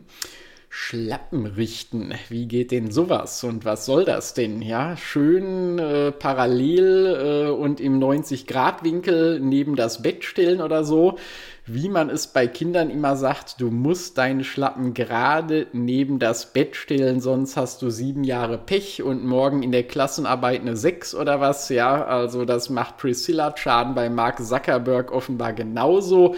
Schlappen 0.72 1.46
richten. 1.46 2.14
Wie 2.28 2.46
geht 2.46 2.70
denn 2.70 2.92
sowas? 2.92 3.42
Und 3.42 3.64
was 3.64 3.86
soll 3.86 4.04
das 4.04 4.34
denn? 4.34 4.62
Ja, 4.62 4.96
schön 4.96 5.80
äh, 5.80 6.12
parallel 6.12 7.48
äh, 7.48 7.50
und 7.50 7.80
im 7.80 7.98
90-Grad-Winkel 7.98 9.40
neben 9.40 9.74
das 9.74 10.00
Bett 10.00 10.22
stellen 10.22 10.60
oder 10.60 10.84
so. 10.84 11.18
Wie 11.66 11.88
man 11.88 12.08
es 12.08 12.28
bei 12.28 12.46
Kindern 12.46 12.88
immer 12.88 13.16
sagt, 13.16 13.60
du 13.60 13.72
musst 13.72 14.16
deine 14.16 14.44
Schlappen 14.44 14.94
gerade 14.94 15.66
neben 15.72 16.20
das 16.20 16.52
Bett 16.52 16.76
stellen, 16.76 17.20
sonst 17.20 17.56
hast 17.56 17.82
du 17.82 17.90
sieben 17.90 18.22
Jahre 18.22 18.56
Pech 18.56 19.02
und 19.02 19.24
morgen 19.24 19.64
in 19.64 19.72
der 19.72 19.82
Klassenarbeit 19.82 20.60
eine 20.60 20.76
sechs 20.76 21.16
oder 21.16 21.40
was. 21.40 21.68
Ja, 21.68 22.04
also 22.04 22.44
das 22.44 22.70
macht 22.70 22.96
Priscilla 22.96 23.56
Schaden 23.56 23.96
bei 23.96 24.08
Mark 24.08 24.40
Zuckerberg 24.40 25.10
offenbar 25.10 25.52
genauso 25.52 26.36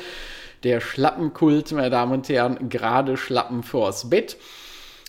der 0.64 0.81
Schlappenkult, 0.81 1.73
meine 1.73 1.90
Damen 1.90 2.12
und 2.12 2.28
Herren, 2.28 2.69
gerade 2.69 3.16
Schlappen 3.16 3.62
vors 3.62 4.11
Bett 4.11 4.37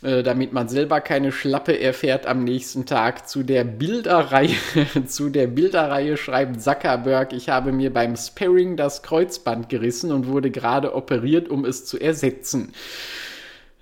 äh, 0.04 0.22
damit 0.22 0.52
man 0.52 0.68
selber 0.68 1.00
keine 1.00 1.32
Schlappe 1.32 1.80
erfährt 1.80 2.26
am 2.26 2.44
nächsten 2.44 2.86
Tag. 2.86 3.30
Zu 3.30 3.44
der 3.44 3.64
Bilderreihe, 3.64 4.56
zu 5.08 5.30
der 5.30 5.48
Bilderreihe 5.48 6.18
schreibt 6.18 6.62
Zuckerberg, 6.62 7.32
ich 7.32 7.48
habe 7.48 7.72
mir 7.72 7.92
beim 7.94 8.18
Sparring 8.18 8.76
das 8.76 9.02
Kreuzband 9.02 9.70
gerissen 9.70 10.12
und 10.12 10.28
wurde 10.28 10.52
gerade 10.52 10.94
operiert, 10.94 11.48
um 11.48 11.64
es 11.64 11.86
zu 11.86 11.98
ersetzen. 11.98 12.74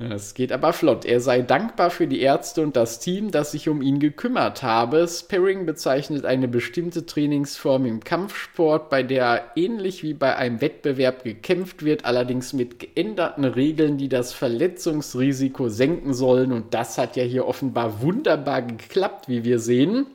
Es 0.10 0.34
geht 0.34 0.52
aber 0.52 0.74
flott. 0.74 1.06
Er 1.06 1.20
sei 1.20 1.42
dankbar 1.42 1.92
für 1.92 2.08
die 2.08 2.22
Ärzte 2.22 2.62
und 2.64 2.76
das 2.76 3.00
Team, 3.00 3.30
das 3.30 3.52
sich 3.52 3.70
um 3.70 3.82
ihn 3.82 4.00
gekümmert 4.00 4.64
habe. 4.64 5.08
Sparring 5.08 5.66
bezeichnet 5.66 6.26
eine 6.26 6.48
bestimmte 6.48 7.06
Trainingsform 7.06 7.86
im 7.86 8.04
Kampfsport, 8.04 8.90
bei 8.90 9.04
der 9.04 9.52
ähnlich 9.56 10.04
wie 10.04 10.14
bei 10.14 10.36
einem 10.36 10.62
Wettbewerb 10.62 11.24
gekämpft 11.24 11.84
wird, 11.84 12.06
allerdings 12.06 12.54
mit 12.54 12.80
geänderten 12.80 13.44
Regeln, 13.46 13.98
die 13.98 14.10
das 14.10 14.34
Verletzungsrisiko 14.34 15.70
senken 15.70 16.14
sollen. 16.14 16.52
Und 16.52 16.74
das 16.74 16.98
hat 16.98 17.16
ja 17.16 17.24
hier 17.24 17.48
offenbar 17.48 18.02
wunderbar 18.02 18.62
geklappt, 18.62 19.30
wie 19.30 19.44
wir 19.44 19.60
sehen. 19.60 20.08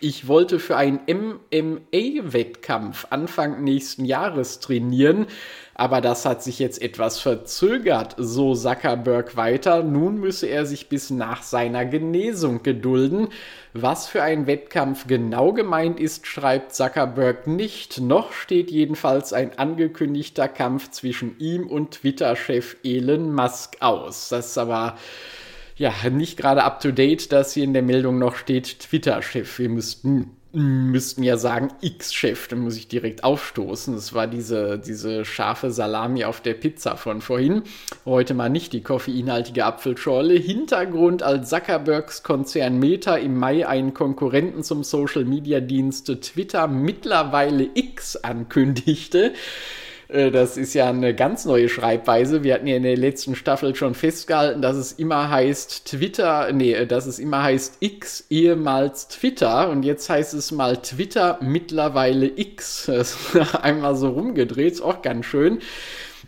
Ich 0.00 0.26
wollte 0.26 0.58
für 0.58 0.76
einen 0.76 1.00
MMA-Wettkampf 1.06 3.06
Anfang 3.10 3.62
nächsten 3.62 4.04
Jahres 4.04 4.58
trainieren, 4.58 5.26
aber 5.74 6.00
das 6.00 6.24
hat 6.24 6.42
sich 6.42 6.58
jetzt 6.58 6.82
etwas 6.82 7.20
verzögert, 7.20 8.16
so 8.18 8.54
Zuckerberg 8.54 9.36
weiter. 9.36 9.82
Nun 9.82 10.18
müsse 10.18 10.46
er 10.46 10.66
sich 10.66 10.88
bis 10.88 11.10
nach 11.10 11.42
seiner 11.42 11.84
Genesung 11.84 12.62
gedulden. 12.62 13.28
Was 13.72 14.08
für 14.08 14.22
ein 14.22 14.46
Wettkampf 14.46 15.06
genau 15.06 15.52
gemeint 15.52 16.00
ist, 16.00 16.26
schreibt 16.26 16.74
Zuckerberg 16.74 17.46
nicht. 17.46 18.00
Noch 18.00 18.32
steht 18.32 18.70
jedenfalls 18.70 19.32
ein 19.32 19.58
angekündigter 19.58 20.48
Kampf 20.48 20.90
zwischen 20.90 21.38
ihm 21.38 21.66
und 21.66 21.92
Twitter-Chef 21.92 22.76
Elon 22.84 23.32
Musk 23.32 23.76
aus. 23.80 24.28
Das 24.28 24.48
ist 24.48 24.58
aber 24.58 24.96
ja 25.76 25.92
nicht 26.10 26.36
gerade 26.36 26.64
up 26.64 26.80
to 26.80 26.90
date, 26.90 27.32
dass 27.32 27.52
hier 27.54 27.64
in 27.64 27.72
der 27.72 27.82
Meldung 27.82 28.18
noch 28.18 28.36
steht 28.36 28.80
Twitter-Chef. 28.80 29.58
Wir 29.58 29.68
müssten 29.68 30.36
müssten 30.54 31.24
ja 31.24 31.36
sagen 31.36 31.72
X-Chef, 31.80 32.46
dann 32.46 32.60
muss 32.60 32.76
ich 32.76 32.86
direkt 32.86 33.24
aufstoßen. 33.24 33.94
Das 33.94 34.14
war 34.14 34.28
diese, 34.28 34.78
diese 34.78 35.24
scharfe 35.24 35.72
Salami 35.72 36.24
auf 36.24 36.40
der 36.40 36.54
Pizza 36.54 36.96
von 36.96 37.20
vorhin. 37.20 37.62
Heute 38.04 38.34
mal 38.34 38.48
nicht 38.48 38.72
die 38.72 38.82
koffeinhaltige 38.82 39.64
Apfelschorle. 39.64 40.34
Hintergrund 40.34 41.24
als 41.24 41.50
Zuckerbergs 41.50 42.22
Konzern 42.22 42.78
Meta 42.78 43.16
im 43.16 43.36
Mai 43.36 43.66
einen 43.66 43.94
Konkurrenten 43.94 44.62
zum 44.62 44.84
Social-Media-Dienst 44.84 46.06
Twitter 46.20 46.68
mittlerweile 46.68 47.68
X 47.74 48.16
ankündigte. 48.16 49.32
Äh, 50.08 50.30
das 50.30 50.56
ist 50.56 50.74
ja 50.74 50.88
eine 50.88 51.14
ganz 51.14 51.44
neue 51.44 51.68
Schreibweise. 51.68 52.42
Wir 52.42 52.54
hatten 52.54 52.66
ja 52.66 52.76
in 52.76 52.82
der 52.82 52.96
letzten 52.96 53.34
Staffel 53.34 53.74
schon 53.74 53.94
festgehalten, 53.94 54.62
dass 54.62 54.76
es 54.76 54.92
immer 54.92 55.30
heißt 55.30 55.86
Twitter, 55.86 56.52
nee, 56.52 56.72
äh, 56.72 56.86
dass 56.86 57.06
es 57.06 57.18
immer 57.18 57.42
heißt 57.42 57.78
X, 57.80 58.26
ehemals 58.30 59.08
Twitter. 59.08 59.70
Und 59.70 59.84
jetzt 59.84 60.08
heißt 60.08 60.34
es 60.34 60.52
mal 60.52 60.76
Twitter, 60.78 61.38
mittlerweile 61.40 62.26
X. 62.26 62.90
Das 63.04 63.16
ist 63.34 63.54
einmal 63.56 63.96
so 63.96 64.08
rumgedreht, 64.10 64.74
ist 64.74 64.80
auch 64.80 65.02
ganz 65.02 65.26
schön. 65.26 65.58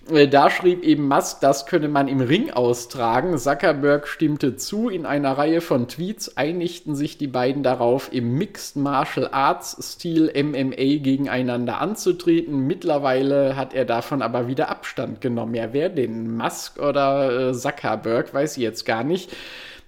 Äh, 0.08 0.28
da 0.28 0.50
schrieb 0.50 0.84
eben 0.84 1.08
Musk, 1.08 1.40
das 1.40 1.66
könne 1.66 1.88
man 1.88 2.08
im 2.08 2.20
Ring 2.20 2.50
austragen. 2.50 3.36
Zuckerberg 3.38 4.06
stimmte 4.06 4.56
zu. 4.56 4.88
In 4.88 5.04
einer 5.06 5.36
Reihe 5.36 5.60
von 5.60 5.88
Tweets 5.88 6.36
einigten 6.36 6.94
sich 6.94 7.18
die 7.18 7.26
beiden 7.26 7.62
darauf, 7.62 8.12
im 8.12 8.34
Mixed 8.38 8.76
Martial 8.76 9.28
Arts 9.32 9.76
Stil 9.94 10.32
MMA 10.34 11.02
gegeneinander 11.02 11.80
anzutreten. 11.80 12.66
Mittlerweile 12.66 13.56
hat 13.56 13.74
er 13.74 13.84
davon 13.84 14.22
aber 14.22 14.46
wieder 14.46 14.68
Abstand 14.68 15.20
genommen. 15.20 15.54
Ja, 15.54 15.72
wer 15.72 15.88
denn? 15.88 16.36
Musk 16.36 16.78
oder 16.78 17.50
äh, 17.50 17.52
Zuckerberg? 17.52 18.32
Weiß 18.32 18.56
ich 18.56 18.62
jetzt 18.62 18.86
gar 18.86 19.02
nicht. 19.02 19.30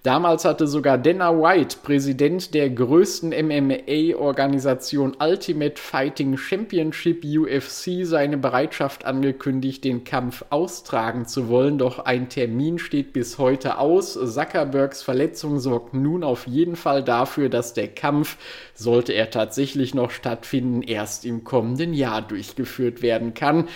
Damals 0.01 0.45
hatte 0.45 0.65
sogar 0.65 0.97
Dana 0.97 1.33
White, 1.33 1.79
Präsident 1.83 2.53
der 2.53 2.69
größten 2.69 3.31
MMA-Organisation 3.31 5.17
Ultimate 5.19 5.75
Fighting 5.75 6.37
Championship 6.37 7.25
UFC, 7.25 8.05
seine 8.05 8.37
Bereitschaft 8.37 9.03
angekündigt, 9.03 9.83
den 9.83 10.05
Kampf 10.05 10.45
austragen 10.51 11.25
zu 11.25 11.49
wollen. 11.49 11.77
Doch 11.77 11.99
ein 11.99 12.29
Termin 12.29 12.79
steht 12.79 13.11
bis 13.11 13.39
heute 13.39 13.77
aus. 13.77 14.13
Zuckerbergs 14.13 15.03
Verletzung 15.03 15.59
sorgt 15.59 15.93
nun 15.93 16.23
auf 16.23 16.47
jeden 16.47 16.77
Fall 16.77 17.03
dafür, 17.03 17.49
dass 17.49 17.73
der 17.73 17.89
Kampf, 17.89 18.37
sollte 18.73 19.11
er 19.11 19.31
tatsächlich 19.31 19.93
noch 19.93 20.11
stattfinden, 20.11 20.81
erst 20.81 21.25
im 21.25 21.43
kommenden 21.43 21.93
Jahr 21.93 22.21
durchgeführt 22.21 23.01
werden 23.01 23.33
kann. 23.33 23.67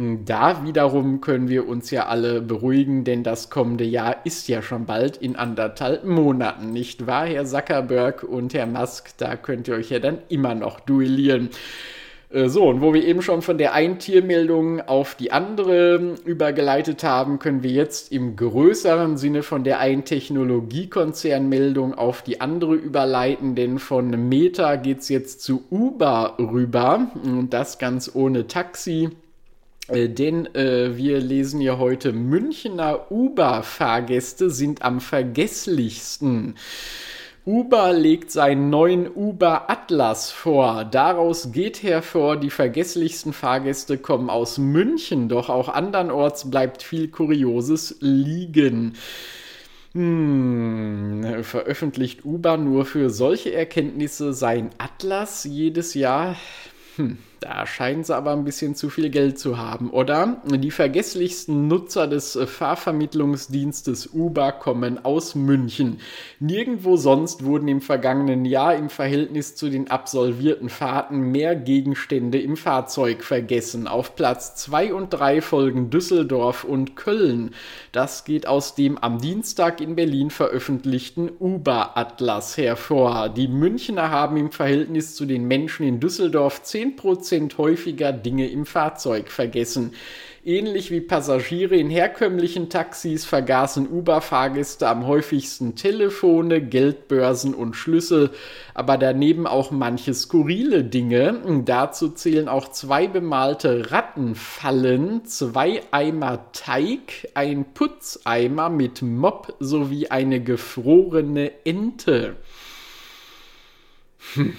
Da 0.00 0.64
wiederum 0.64 1.20
können 1.20 1.48
wir 1.48 1.66
uns 1.66 1.90
ja 1.90 2.06
alle 2.06 2.40
beruhigen, 2.40 3.02
denn 3.02 3.24
das 3.24 3.50
kommende 3.50 3.82
Jahr 3.82 4.24
ist 4.24 4.46
ja 4.46 4.62
schon 4.62 4.86
bald 4.86 5.16
in 5.16 5.34
anderthalb 5.34 6.04
Monaten, 6.04 6.72
nicht 6.72 7.08
wahr, 7.08 7.26
Herr 7.26 7.44
Zuckerberg 7.44 8.22
und 8.22 8.54
Herr 8.54 8.68
Musk? 8.68 9.08
Da 9.16 9.34
könnt 9.34 9.66
ihr 9.66 9.74
euch 9.74 9.90
ja 9.90 9.98
dann 9.98 10.18
immer 10.28 10.54
noch 10.54 10.78
duellieren. 10.78 11.50
Äh, 12.30 12.48
so, 12.48 12.68
und 12.68 12.80
wo 12.80 12.94
wir 12.94 13.04
eben 13.04 13.22
schon 13.22 13.42
von 13.42 13.58
der 13.58 13.74
einen 13.74 13.98
Tiermeldung 13.98 14.82
auf 14.82 15.16
die 15.16 15.32
andere 15.32 16.14
übergeleitet 16.24 17.02
haben, 17.02 17.40
können 17.40 17.64
wir 17.64 17.72
jetzt 17.72 18.12
im 18.12 18.36
größeren 18.36 19.16
Sinne 19.16 19.42
von 19.42 19.64
der 19.64 19.80
einen 19.80 20.04
Technologiekonzernmeldung 20.04 21.94
auf 21.94 22.22
die 22.22 22.40
andere 22.40 22.76
überleiten, 22.76 23.56
denn 23.56 23.80
von 23.80 24.10
Meta 24.28 24.76
geht 24.76 25.00
es 25.00 25.08
jetzt 25.08 25.42
zu 25.42 25.64
Uber 25.72 26.36
rüber 26.38 27.10
und 27.24 27.52
das 27.52 27.78
ganz 27.78 28.12
ohne 28.14 28.46
Taxi. 28.46 29.10
Äh, 29.88 30.08
denn 30.08 30.54
äh, 30.54 30.96
wir 30.96 31.20
lesen 31.20 31.60
ja 31.60 31.78
heute, 31.78 32.12
Münchner 32.12 33.10
Uber-Fahrgäste 33.10 34.50
sind 34.50 34.82
am 34.82 35.00
vergesslichsten. 35.00 36.54
Uber 37.46 37.94
legt 37.94 38.30
seinen 38.30 38.68
neuen 38.68 39.08
Uber 39.10 39.70
Atlas 39.70 40.30
vor. 40.30 40.84
Daraus 40.84 41.50
geht 41.50 41.82
hervor, 41.82 42.36
die 42.36 42.50
vergesslichsten 42.50 43.32
Fahrgäste 43.32 43.96
kommen 43.96 44.28
aus 44.28 44.58
München, 44.58 45.30
doch 45.30 45.48
auch 45.48 45.70
andernorts 45.70 46.50
bleibt 46.50 46.82
viel 46.82 47.08
Kurioses 47.08 47.96
liegen. 48.00 48.96
Hm, 49.92 51.42
veröffentlicht 51.42 52.26
Uber 52.26 52.58
nur 52.58 52.84
für 52.84 53.08
solche 53.08 53.54
Erkenntnisse 53.54 54.34
sein 54.34 54.68
Atlas 54.76 55.44
jedes 55.44 55.94
Jahr? 55.94 56.36
Hm. 56.96 57.16
Da 57.40 57.66
scheinen 57.66 58.02
sie 58.02 58.16
aber 58.16 58.32
ein 58.32 58.44
bisschen 58.44 58.74
zu 58.74 58.90
viel 58.90 59.10
Geld 59.10 59.38
zu 59.38 59.58
haben, 59.58 59.90
oder? 59.90 60.42
Die 60.44 60.72
vergesslichsten 60.72 61.68
Nutzer 61.68 62.08
des 62.08 62.36
Fahrvermittlungsdienstes 62.36 64.08
Uber 64.12 64.50
kommen 64.50 65.04
aus 65.04 65.36
München. 65.36 66.00
Nirgendwo 66.40 66.96
sonst 66.96 67.44
wurden 67.44 67.68
im 67.68 67.80
vergangenen 67.80 68.44
Jahr 68.44 68.74
im 68.74 68.90
Verhältnis 68.90 69.54
zu 69.54 69.70
den 69.70 69.88
absolvierten 69.88 70.68
Fahrten 70.68 71.30
mehr 71.30 71.54
Gegenstände 71.54 72.40
im 72.40 72.56
Fahrzeug 72.56 73.22
vergessen. 73.22 73.86
Auf 73.86 74.16
Platz 74.16 74.56
2 74.56 74.92
und 74.92 75.10
3 75.10 75.40
folgen 75.40 75.90
Düsseldorf 75.90 76.64
und 76.64 76.96
Köln. 76.96 77.52
Das 77.92 78.24
geht 78.24 78.48
aus 78.48 78.74
dem 78.74 78.98
am 78.98 79.20
Dienstag 79.20 79.80
in 79.80 79.94
Berlin 79.94 80.30
veröffentlichten 80.30 81.30
Uber-Atlas 81.38 82.56
hervor. 82.56 83.28
Die 83.28 83.46
Münchner 83.46 84.10
haben 84.10 84.36
im 84.36 84.50
Verhältnis 84.50 85.14
zu 85.14 85.24
den 85.24 85.46
Menschen 85.46 85.86
in 85.86 86.00
Düsseldorf 86.00 86.62
10% 86.64 87.27
Prozent 87.28 87.58
häufiger 87.58 88.10
Dinge 88.10 88.48
im 88.48 88.64
Fahrzeug 88.64 89.30
vergessen. 89.30 89.92
Ähnlich 90.46 90.90
wie 90.90 91.02
Passagiere 91.02 91.76
in 91.76 91.90
herkömmlichen 91.90 92.70
Taxis 92.70 93.26
vergaßen 93.26 93.86
Uber-Fahrgäste 93.86 94.88
am 94.88 95.06
häufigsten 95.06 95.74
Telefone, 95.74 96.62
Geldbörsen 96.62 97.52
und 97.52 97.76
Schlüssel, 97.76 98.30
aber 98.72 98.96
daneben 98.96 99.46
auch 99.46 99.70
manche 99.70 100.14
skurrile 100.14 100.84
Dinge. 100.84 101.42
Dazu 101.66 102.08
zählen 102.08 102.48
auch 102.48 102.70
zwei 102.70 103.08
bemalte 103.08 103.90
Rattenfallen, 103.90 105.26
zwei 105.26 105.82
Eimer 105.90 106.50
Teig, 106.52 107.28
ein 107.34 107.74
Putzeimer 107.74 108.70
mit 108.70 109.02
Mob 109.02 109.54
sowie 109.60 110.08
eine 110.08 110.42
gefrorene 110.42 111.52
Ente. 111.66 112.36
Hm 114.32 114.54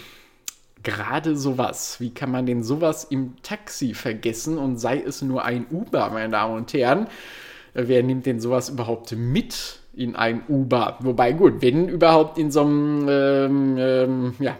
gerade 0.84 1.36
sowas. 1.36 2.00
Wie 2.00 2.14
kann 2.14 2.32
man 2.32 2.46
denn 2.46 2.64
sowas 2.64 3.04
im 3.04 3.34
Taxi 3.44 3.94
vergessen 3.94 4.58
und 4.58 4.78
sei 4.78 5.02
es 5.02 5.22
nur 5.22 5.44
ein 5.44 5.66
Uber, 5.72 6.10
meine 6.12 6.32
Damen 6.32 6.56
und 6.56 6.74
Herren? 6.74 7.08
Äh, 7.74 7.84
wer 7.88 8.04
nimmt 8.04 8.26
denn 8.26 8.40
sowas 8.40 8.70
überhaupt 8.70 9.12
mit 9.12 9.80
in 9.94 10.16
ein 10.16 10.44
Uber? 10.48 10.98
Wobei, 11.02 11.34
gut, 11.34 11.62
wenn 11.62 11.90
überhaupt 11.90 12.38
in 12.38 12.52
so 12.52 12.62
einem 12.62 13.08
ähm, 13.10 13.78
ähm, 13.78 14.34
ja, 14.40 14.58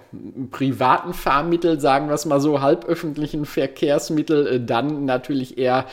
privaten 0.52 1.14
Fahrmittel, 1.14 1.80
sagen 1.80 2.08
wir 2.08 2.16
es 2.16 2.26
mal 2.26 2.42
so, 2.42 2.62
halböffentlichen 2.62 3.46
Verkehrsmittel, 3.46 4.48
äh, 4.48 4.66
dann 4.66 5.06
natürlich 5.06 5.58
eher 5.58 5.86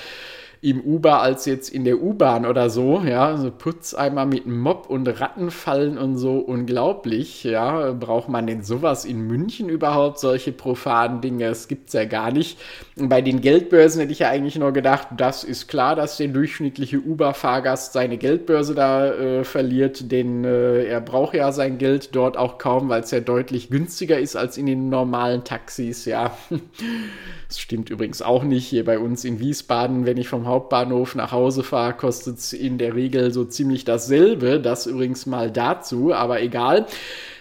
im 0.67 0.81
Uber 0.81 1.23
als 1.23 1.45
jetzt 1.45 1.69
in 1.69 1.85
der 1.85 2.03
U-Bahn 2.03 2.45
oder 2.45 2.71
so, 2.71 3.01
ja, 3.01 3.37
so 3.37 3.53
Putzeimer 3.53 4.27
mit 4.27 4.47
Mob 4.47 4.91
und 4.91 5.07
Rattenfallen 5.07 5.97
und 5.97 6.17
so, 6.17 6.39
unglaublich, 6.39 7.45
ja, 7.45 7.93
braucht 7.93 8.29
man 8.29 8.49
denn 8.49 8.65
sowas 8.65 9.05
in 9.05 9.29
München 9.29 9.69
überhaupt, 9.69 10.19
solche 10.19 10.51
profanen 10.51 11.21
Dinge, 11.21 11.51
das 11.51 11.69
gibt's 11.69 11.93
ja 11.93 12.05
gar 12.05 12.33
nicht. 12.33 12.59
Bei 12.97 13.23
den 13.23 13.41
Geldbörsen 13.41 14.01
hätte 14.01 14.11
ich 14.11 14.19
ja 14.19 14.29
eigentlich 14.29 14.59
nur 14.59 14.73
gedacht, 14.73 15.07
das 15.17 15.45
ist 15.45 15.69
klar, 15.69 15.95
dass 15.95 16.17
der 16.17 16.29
durchschnittliche 16.29 16.99
Uber-Fahrgast 16.99 17.93
seine 17.93 18.19
Geldbörse 18.19 18.75
da 18.75 19.13
äh, 19.13 19.45
verliert, 19.45 20.11
denn 20.11 20.45
äh, 20.45 20.83
er 20.87 21.01
braucht 21.01 21.35
ja 21.35 21.53
sein 21.53 21.79
Geld 21.79 22.17
dort 22.17 22.37
auch 22.37 22.59
kaum, 22.59 22.89
weil 22.89 23.03
es 23.03 23.13
ja 23.13 23.21
deutlich 23.21 23.71
günstiger 23.71 24.19
ist 24.19 24.35
als 24.35 24.59
in 24.59 24.67
den 24.67 24.89
normalen 24.89 25.45
Taxis, 25.45 26.07
ja. 26.07 26.37
Das 27.49 27.61
stimmt 27.61 27.91
übrigens 27.91 28.23
auch 28.23 28.43
nicht. 28.43 28.67
Hier 28.67 28.85
bei 28.85 28.99
uns 28.99 29.25
in 29.25 29.39
Wiesbaden, 29.39 30.05
wenn 30.05 30.17
ich 30.17 30.29
vom 30.29 30.47
Hauptbahnhof 30.47 31.15
nach 31.15 31.31
Hause 31.31 31.63
fahre, 31.63 31.95
kostet 31.95 32.39
es 32.39 32.53
in 32.53 32.77
der 32.77 32.95
Regel 32.95 33.33
so 33.33 33.45
ziemlich 33.45 33.85
dasselbe. 33.85 34.61
Das 34.61 34.87
übrigens 34.87 35.27
mal 35.27 35.51
dazu, 35.51 36.13
aber 36.13 36.43
egal. 36.43 36.87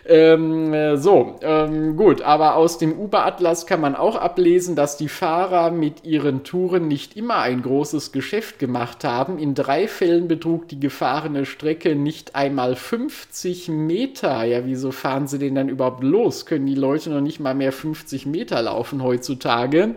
Ähm, 0.07 0.71
äh, 0.71 0.97
so, 0.97 1.39
ähm, 1.41 1.97
gut, 1.97 2.21
aber 2.21 2.55
aus 2.57 2.77
dem 2.77 2.93
Uber-Atlas 2.99 3.65
kann 3.65 3.81
man 3.81 3.95
auch 3.95 4.15
ablesen, 4.15 4.75
dass 4.75 4.97
die 4.97 5.09
Fahrer 5.09 5.71
mit 5.71 6.05
ihren 6.05 6.43
Touren 6.43 6.87
nicht 6.87 7.17
immer 7.17 7.39
ein 7.39 7.63
großes 7.63 8.11
Geschäft 8.11 8.59
gemacht 8.59 9.03
haben. 9.03 9.39
In 9.39 9.55
drei 9.55 9.87
Fällen 9.87 10.27
betrug 10.27 10.67
die 10.67 10.79
gefahrene 10.79 11.45
Strecke 11.45 11.95
nicht 11.95 12.35
einmal 12.35 12.75
50 12.75 13.69
Meter. 13.69 14.43
Ja, 14.43 14.65
wieso 14.65 14.91
fahren 14.91 15.25
sie 15.27 15.39
denn 15.39 15.55
dann 15.55 15.69
überhaupt 15.69 16.03
los? 16.03 16.45
Können 16.45 16.67
die 16.67 16.75
Leute 16.75 17.09
noch 17.09 17.21
nicht 17.21 17.39
mal 17.39 17.55
mehr 17.55 17.71
50 17.71 18.27
Meter 18.27 18.61
laufen 18.61 19.01
heutzutage? 19.01 19.95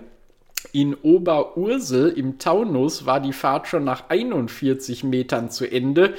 In 0.73 0.95
Oberursel 0.95 2.11
im 2.11 2.39
Taunus 2.39 3.07
war 3.07 3.21
die 3.21 3.33
Fahrt 3.33 3.69
schon 3.69 3.85
nach 3.85 4.05
41 4.09 5.05
Metern 5.05 5.51
zu 5.51 5.71
Ende. 5.71 6.15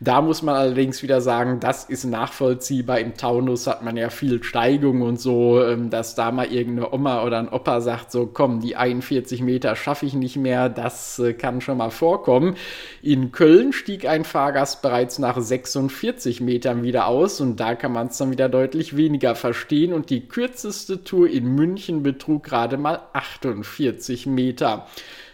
Da 0.00 0.20
muss 0.20 0.42
man 0.42 0.54
allerdings 0.54 1.02
wieder 1.02 1.20
sagen, 1.20 1.58
das 1.58 1.84
ist 1.84 2.04
nachvollziehbar. 2.04 3.00
Im 3.00 3.14
Taunus 3.14 3.66
hat 3.66 3.82
man 3.82 3.96
ja 3.96 4.10
viel 4.10 4.44
Steigung 4.44 5.02
und 5.02 5.20
so, 5.20 5.60
ähm, 5.60 5.90
dass 5.90 6.14
da 6.14 6.30
mal 6.30 6.46
irgendeine 6.46 6.92
Oma 6.92 7.24
oder 7.24 7.38
ein 7.40 7.48
Opa 7.48 7.80
sagt, 7.80 8.12
so 8.12 8.26
komm, 8.26 8.60
die 8.60 8.76
41 8.76 9.42
Meter 9.42 9.74
schaffe 9.74 10.06
ich 10.06 10.14
nicht 10.14 10.36
mehr, 10.36 10.68
das 10.68 11.18
äh, 11.18 11.32
kann 11.32 11.60
schon 11.60 11.78
mal 11.78 11.90
vorkommen. 11.90 12.54
In 13.02 13.32
Köln 13.32 13.72
stieg 13.72 14.08
ein 14.08 14.24
Fahrgast 14.24 14.82
bereits 14.82 15.18
nach 15.18 15.40
46 15.40 16.40
Metern 16.42 16.84
wieder 16.84 17.08
aus 17.08 17.40
und 17.40 17.58
da 17.58 17.74
kann 17.74 17.92
man 17.92 18.06
es 18.06 18.18
dann 18.18 18.30
wieder 18.30 18.48
deutlich 18.48 18.96
weniger 18.96 19.34
verstehen 19.34 19.92
und 19.92 20.10
die 20.10 20.28
kürzeste 20.28 21.02
Tour 21.02 21.28
in 21.28 21.56
München 21.56 22.04
betrug 22.04 22.44
gerade 22.44 22.76
mal 22.76 23.00
48 23.14 24.26
Meter. 24.26 24.86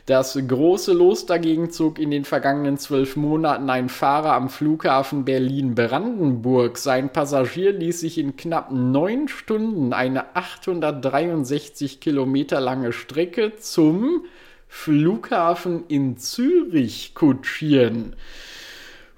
Das 0.07 0.39
große 0.47 0.93
Los 0.93 1.25
dagegen 1.25 1.71
zog 1.71 1.99
in 1.99 2.11
den 2.11 2.27
vergangenen 2.27 2.77
zwölf 2.77 3.17
Monaten 3.17 3.71
ein 3.71 3.89
Fahrer 3.89 4.35
am 4.35 4.51
Flughafen 4.51 5.25
Berlin-Brandenburg. 5.25 6.77
Sein 6.77 7.11
Passagier 7.11 7.73
ließ 7.73 8.01
sich 8.01 8.19
in 8.19 8.37
knapp 8.37 8.71
neun 8.71 9.29
Stunden 9.29 9.95
eine 9.95 10.37
863 10.37 12.01
Kilometer 12.01 12.61
lange 12.61 12.93
Strecke 12.93 13.57
zum 13.57 14.27
Flughafen 14.69 15.85
in 15.89 16.19
Zürich 16.19 17.15
kutschieren. 17.15 18.15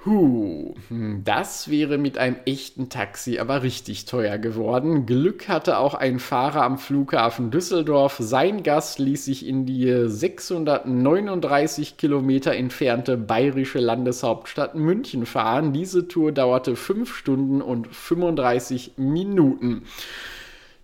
Huh, 0.06 0.76
hm, 0.86 1.24
das 1.24 1.68
wäre 1.68 1.98
mit 1.98 2.16
einem 2.16 2.36
echten 2.44 2.88
Taxi 2.88 3.40
aber 3.40 3.64
richtig 3.64 4.04
teuer 4.04 4.38
geworden. 4.38 5.04
Glück 5.04 5.48
hatte 5.48 5.78
auch 5.78 5.94
ein 5.94 6.20
Fahrer 6.20 6.62
am 6.62 6.78
Flughafen 6.78 7.50
Düsseldorf. 7.50 8.18
Sein 8.20 8.62
Gast 8.62 9.00
ließ 9.00 9.24
sich 9.24 9.44
in 9.44 9.66
die 9.66 10.08
639 10.08 11.96
Kilometer 11.96 12.54
entfernte 12.54 13.16
bayerische 13.16 13.80
Landeshauptstadt 13.80 14.76
München 14.76 15.26
fahren. 15.26 15.72
Diese 15.72 16.06
Tour 16.06 16.30
dauerte 16.30 16.76
5 16.76 17.12
Stunden 17.12 17.60
und 17.60 17.88
35 17.88 18.92
Minuten 18.98 19.82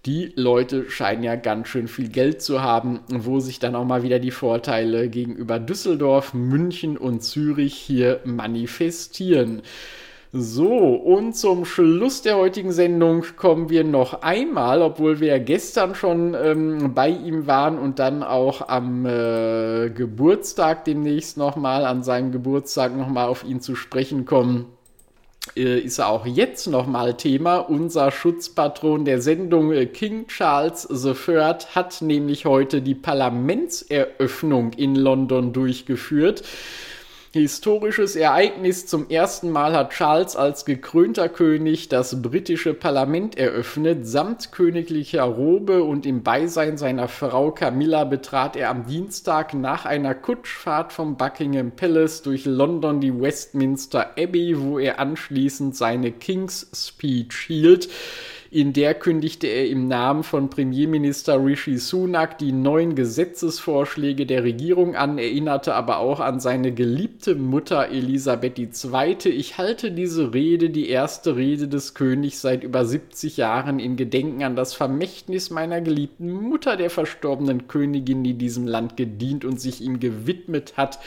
die 0.05 0.33
Leute 0.35 0.91
scheinen 0.91 1.23
ja 1.23 1.37
ganz 1.37 1.69
schön 1.69 1.87
viel 1.87 2.09
Geld 2.09 2.43
zu 2.43 2.61
haben, 2.61 3.01
wo 3.09 3.39
sich 3.39 3.61
dann 3.61 3.77
auch 3.77 3.85
mal 3.85 4.03
wieder 4.03 4.19
die 4.19 4.33
Vorteile 4.33 5.09
gegenüber 5.09 5.61
Düsseldorf, 5.61 6.35
München 6.35 6.97
und 6.97 7.23
Zürich 7.23 7.75
hier 7.75 8.21
manifestieren. 8.25 9.63
So, 10.35 10.67
und 10.67 11.37
zum 11.37 11.67
Schluss 11.67 12.23
der 12.23 12.37
heutigen 12.39 12.73
Sendung 12.73 13.23
kommen 13.37 13.69
wir 13.69 13.85
noch 13.85 14.23
einmal, 14.23 14.81
obwohl 14.81 15.21
wir 15.21 15.29
ja 15.29 15.39
gestern 15.39 15.95
schon 15.95 16.35
ähm, 16.35 16.95
bei 16.95 17.11
ihm 17.11 17.47
waren 17.47 17.79
und 17.79 17.99
dann 17.99 18.23
auch 18.23 18.67
am 18.67 19.05
äh, 19.05 19.91
Geburtstag 19.91 20.87
demnächst 20.87 21.37
nochmal, 21.37 21.85
an 21.85 22.03
seinem 22.03 22.33
Geburtstag 22.33 22.97
nochmal 22.97 23.29
auf 23.29 23.45
ihn 23.45 23.61
zu 23.61 23.77
sprechen 23.77 24.25
kommen 24.25 24.67
äh, 25.57 25.79
ist 25.79 26.01
auch 26.01 26.25
jetzt 26.25 26.67
nochmal 26.67 27.17
Thema. 27.17 27.59
Unser 27.59 28.11
Schutzpatron 28.11 29.05
der 29.05 29.21
Sendung 29.21 29.73
äh, 29.73 29.87
King 29.87 30.27
Charles 30.29 30.89
III 30.91 31.55
hat 31.75 32.01
nämlich 32.01 32.45
heute 32.45 32.81
die 32.81 32.95
Parlamentseröffnung 32.95 34.73
in 34.75 34.95
London 34.95 35.53
durchgeführt. 35.53 36.43
Historisches 37.35 38.15
Ereignis. 38.15 38.85
Zum 38.85 39.09
ersten 39.09 39.49
Mal 39.49 39.75
hat 39.75 39.93
Charles 39.93 40.37
als 40.37 40.67
gekrönter 40.67 41.31
König 41.31 41.89
das 41.89 42.21
britische 42.21 42.75
Parlament 42.75 43.39
eröffnet. 43.39 44.07
Samt 44.07 44.53
königlicher 44.53 45.23
Robe 45.23 45.83
und 45.83 46.05
im 46.05 46.23
Beisein 46.23 46.77
seiner 46.77 47.09
Frau 47.09 47.51
Camilla 47.51 48.05
betrat 48.05 48.55
er 48.55 48.69
am 48.69 48.85
Dienstag 48.85 49.55
nach 49.55 49.87
einer 49.87 50.15
Kutschfahrt 50.15 50.93
vom 50.93 51.17
Buckingham 51.17 51.71
Palace 51.71 52.21
durch 52.21 52.45
London 52.45 53.01
die 53.01 53.19
Westminster 53.19 54.11
Abbey, 54.19 54.61
wo 54.61 54.79
er 54.79 54.99
anschließend 54.99 55.75
seine 55.75 56.13
King's 56.13 56.71
Speech 56.75 57.35
hielt. 57.47 57.89
In 58.55 58.75
der 58.75 58.93
kündigte 58.93 59.47
er 59.47 59.67
im 59.71 59.89
Namen 59.89 60.23
von 60.23 60.51
Premierminister 60.51 61.43
Rishi 61.43 61.79
Sunak 61.79 62.37
die 62.37 62.53
neuen 62.53 62.95
Gesetzesvorschläge 62.95 64.27
der 64.27 64.45
Regierung 64.45 64.95
an, 64.95 65.17
erinnerte 65.17 65.75
aber 65.75 66.01
auch 66.01 66.21
an 66.21 66.39
seine 66.39 66.71
geliebte 66.71 67.35
Mutter 67.35 67.89
Elisabeth 67.89 68.59
II. 68.59 69.17
Ich 69.25 69.57
halte 69.57 69.91
diese 69.91 70.35
Rede, 70.35 70.69
die 70.69 70.91
erste 70.91 71.35
Rede 71.35 71.67
des 71.67 71.95
Königs 71.95 72.43
seit 72.43 72.63
über 72.63 72.85
70 72.85 73.39
Jahren 73.39 73.79
in 73.79 73.97
Gedenken 73.97 74.43
an 74.43 74.55
das 74.55 74.75
Vermächtnis 74.75 75.49
meiner 75.49 75.81
geliebten 75.81 76.31
Mutter, 76.31 76.77
der 76.77 76.91
verstorbenen 76.91 77.69
Königin, 77.69 78.23
die 78.23 78.35
diesem 78.35 78.67
Land 78.67 78.99
gedient 78.99 79.47
und 79.47 79.63
sich 79.63 79.81
ihm 79.81 79.99
gewidmet 79.99 80.75
hat, 80.77 80.99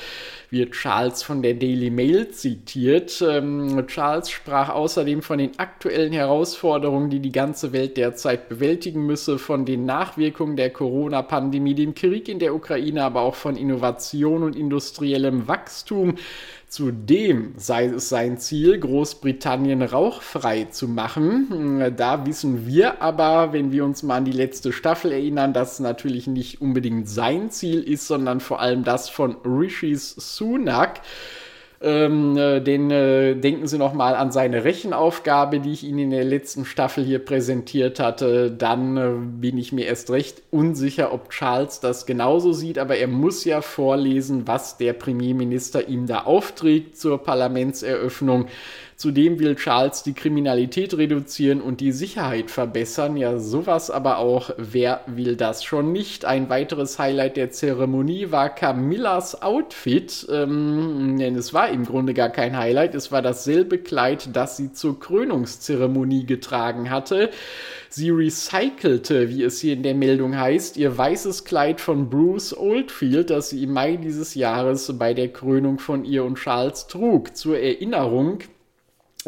wird 0.55 0.71
Charles 0.71 1.21
von 1.21 1.41
der 1.41 1.53
Daily 1.53 1.89
Mail 1.89 2.29
zitiert. 2.29 3.21
Ähm, 3.21 3.85
Charles 3.87 4.29
sprach 4.31 4.69
außerdem 4.69 5.21
von 5.21 5.37
den 5.37 5.59
aktuellen 5.59 6.13
Herausforderungen, 6.13 7.09
die 7.09 7.19
die 7.19 7.33
ganze 7.33 7.73
Welt 7.73 7.97
derzeit 7.97 8.47
bewältigen 8.47 9.05
müsse, 9.05 9.37
von 9.37 9.65
den 9.65 9.85
Nachwirkungen 9.85 10.55
der 10.55 10.69
Corona-Pandemie, 10.69 11.75
dem 11.75 11.93
Krieg 11.93 12.29
in 12.29 12.39
der 12.39 12.55
Ukraine, 12.55 13.03
aber 13.03 13.21
auch 13.21 13.35
von 13.35 13.57
Innovation 13.57 14.43
und 14.43 14.55
industriellem 14.55 15.47
Wachstum. 15.47 16.15
Zudem 16.75 17.53
sei 17.55 17.85
es 17.85 18.09
sein 18.09 18.37
Ziel, 18.37 18.77
Großbritannien 18.77 19.81
rauchfrei 19.81 20.65
zu 20.65 20.89
machen. 20.89 21.93
Da 21.95 22.25
wissen 22.25 22.67
wir 22.67 23.01
aber, 23.01 23.53
wenn 23.53 23.71
wir 23.71 23.85
uns 23.85 24.03
mal 24.03 24.17
an 24.17 24.25
die 24.25 24.33
letzte 24.33 24.73
Staffel 24.73 25.13
erinnern, 25.13 25.53
dass 25.53 25.79
natürlich 25.79 26.27
nicht 26.27 26.59
unbedingt 26.59 27.07
sein 27.07 27.49
Ziel 27.49 27.81
ist, 27.81 28.07
sondern 28.07 28.41
vor 28.41 28.59
allem 28.59 28.83
das 28.83 29.07
von 29.07 29.37
Rishis 29.45 30.15
Sunak. 30.17 30.99
Ähm, 31.85 32.35
äh, 32.35 32.61
den 32.61 32.89
äh, 32.89 33.35
denken 33.35 33.67
Sie 33.67 33.77
noch 33.77 33.93
mal 33.93 34.15
an 34.15 34.31
seine 34.31 34.63
Rechenaufgabe, 34.63 35.59
die 35.59 35.71
ich 35.71 35.83
Ihnen 35.83 35.99
in 35.99 36.09
der 36.09 36.23
letzten 36.23 36.65
Staffel 36.65 37.03
hier 37.03 37.19
präsentiert 37.23 37.99
hatte. 37.99 38.49
Dann 38.49 38.97
äh, 38.97 39.11
bin 39.39 39.59
ich 39.59 39.71
mir 39.71 39.85
erst 39.85 40.09
recht 40.09 40.41
unsicher, 40.49 41.13
ob 41.13 41.29
Charles 41.29 41.81
das 41.81 42.07
genauso 42.07 42.53
sieht, 42.53 42.79
aber 42.79 42.97
er 42.97 43.07
muss 43.07 43.45
ja 43.45 43.61
vorlesen, 43.61 44.47
was 44.47 44.77
der 44.77 44.93
Premierminister 44.93 45.87
ihm 45.87 46.07
da 46.07 46.23
aufträgt 46.23 46.97
zur 46.97 47.21
Parlamentseröffnung. 47.21 48.47
Zudem 48.95 49.39
will 49.39 49.55
Charles 49.55 50.03
die 50.03 50.13
Kriminalität 50.13 50.97
reduzieren 50.97 51.59
und 51.59 51.81
die 51.81 51.91
Sicherheit 51.91 52.49
verbessern. 52.49 53.17
Ja, 53.17 53.39
sowas 53.39 53.91
aber 53.91 54.19
auch. 54.19 54.51
Wer 54.57 55.01
will 55.05 55.35
das 55.35 55.65
schon 55.65 55.91
nicht? 55.91 56.23
Ein 56.23 56.49
weiteres 56.49 56.97
Highlight 56.97 57.35
der 57.35 57.51
Zeremonie 57.51 58.31
war 58.31 58.49
Camillas 58.49 59.41
Outfit. 59.41 60.25
Ähm, 60.31 61.17
denn 61.19 61.35
es 61.35 61.53
war 61.53 61.69
im 61.69 61.83
Grunde 61.85 62.13
gar 62.13 62.29
kein 62.29 62.57
Highlight. 62.57 62.95
Es 62.95 63.11
war 63.11 63.21
dasselbe 63.21 63.79
Kleid, 63.79 64.29
das 64.31 64.55
sie 64.55 64.71
zur 64.71 64.97
Krönungszeremonie 64.97 66.25
getragen 66.25 66.89
hatte. 66.89 67.31
Sie 67.89 68.09
recycelte, 68.09 69.29
wie 69.29 69.43
es 69.43 69.59
hier 69.59 69.73
in 69.73 69.83
der 69.83 69.95
Meldung 69.95 70.37
heißt, 70.37 70.77
ihr 70.77 70.97
weißes 70.97 71.43
Kleid 71.43 71.81
von 71.81 72.09
Bruce 72.09 72.57
Oldfield, 72.57 73.29
das 73.29 73.49
sie 73.49 73.63
im 73.63 73.73
Mai 73.73 73.97
dieses 73.97 74.35
Jahres 74.35 74.97
bei 74.97 75.13
der 75.13 75.29
Krönung 75.29 75.79
von 75.79 76.05
ihr 76.05 76.23
und 76.23 76.35
Charles 76.37 76.87
trug. 76.87 77.35
Zur 77.37 77.57
Erinnerung, 77.57 78.39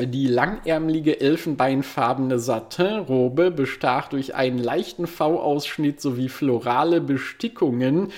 die 0.06 0.28
langärmelige 0.28 1.20
elfenbeinfarbene 1.20 2.38
Satinrobe 2.38 3.50
bestach 3.50 4.10
durch 4.10 4.36
einen 4.36 4.60
leichten 4.60 5.08
V-Ausschnitt 5.08 6.02
sowie 6.02 6.30
florale 6.30 7.02
Bestickungen, 7.02 8.12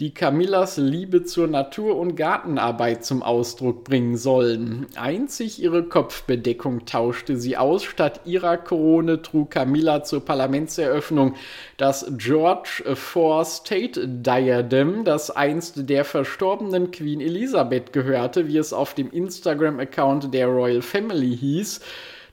die 0.00 0.12
Camillas 0.12 0.76
Liebe 0.76 1.24
zur 1.24 1.46
Natur- 1.46 1.96
und 1.96 2.16
Gartenarbeit 2.16 3.04
zum 3.04 3.22
Ausdruck 3.22 3.84
bringen 3.84 4.16
sollen. 4.16 4.86
Einzig 4.96 5.62
ihre 5.62 5.84
Kopfbedeckung 5.84 6.84
tauschte 6.84 7.36
sie 7.36 7.56
aus. 7.56 7.84
Statt 7.84 8.22
ihrer 8.24 8.56
Krone 8.56 9.22
trug 9.22 9.50
Camilla 9.50 10.02
zur 10.02 10.24
Parlamentseröffnung 10.24 11.34
das 11.76 12.06
George 12.16 12.82
IV 12.86 13.44
State 13.44 14.08
Diadem, 14.08 15.04
das 15.04 15.30
einst 15.30 15.88
der 15.88 16.04
verstorbenen 16.04 16.90
Queen 16.90 17.20
Elizabeth 17.20 17.92
gehörte, 17.92 18.48
wie 18.48 18.58
es 18.58 18.72
auf 18.72 18.94
dem 18.94 19.10
Instagram-Account 19.10 20.34
der 20.34 20.48
Royal 20.48 20.82
Family 20.82 21.36
hieß. 21.36 21.80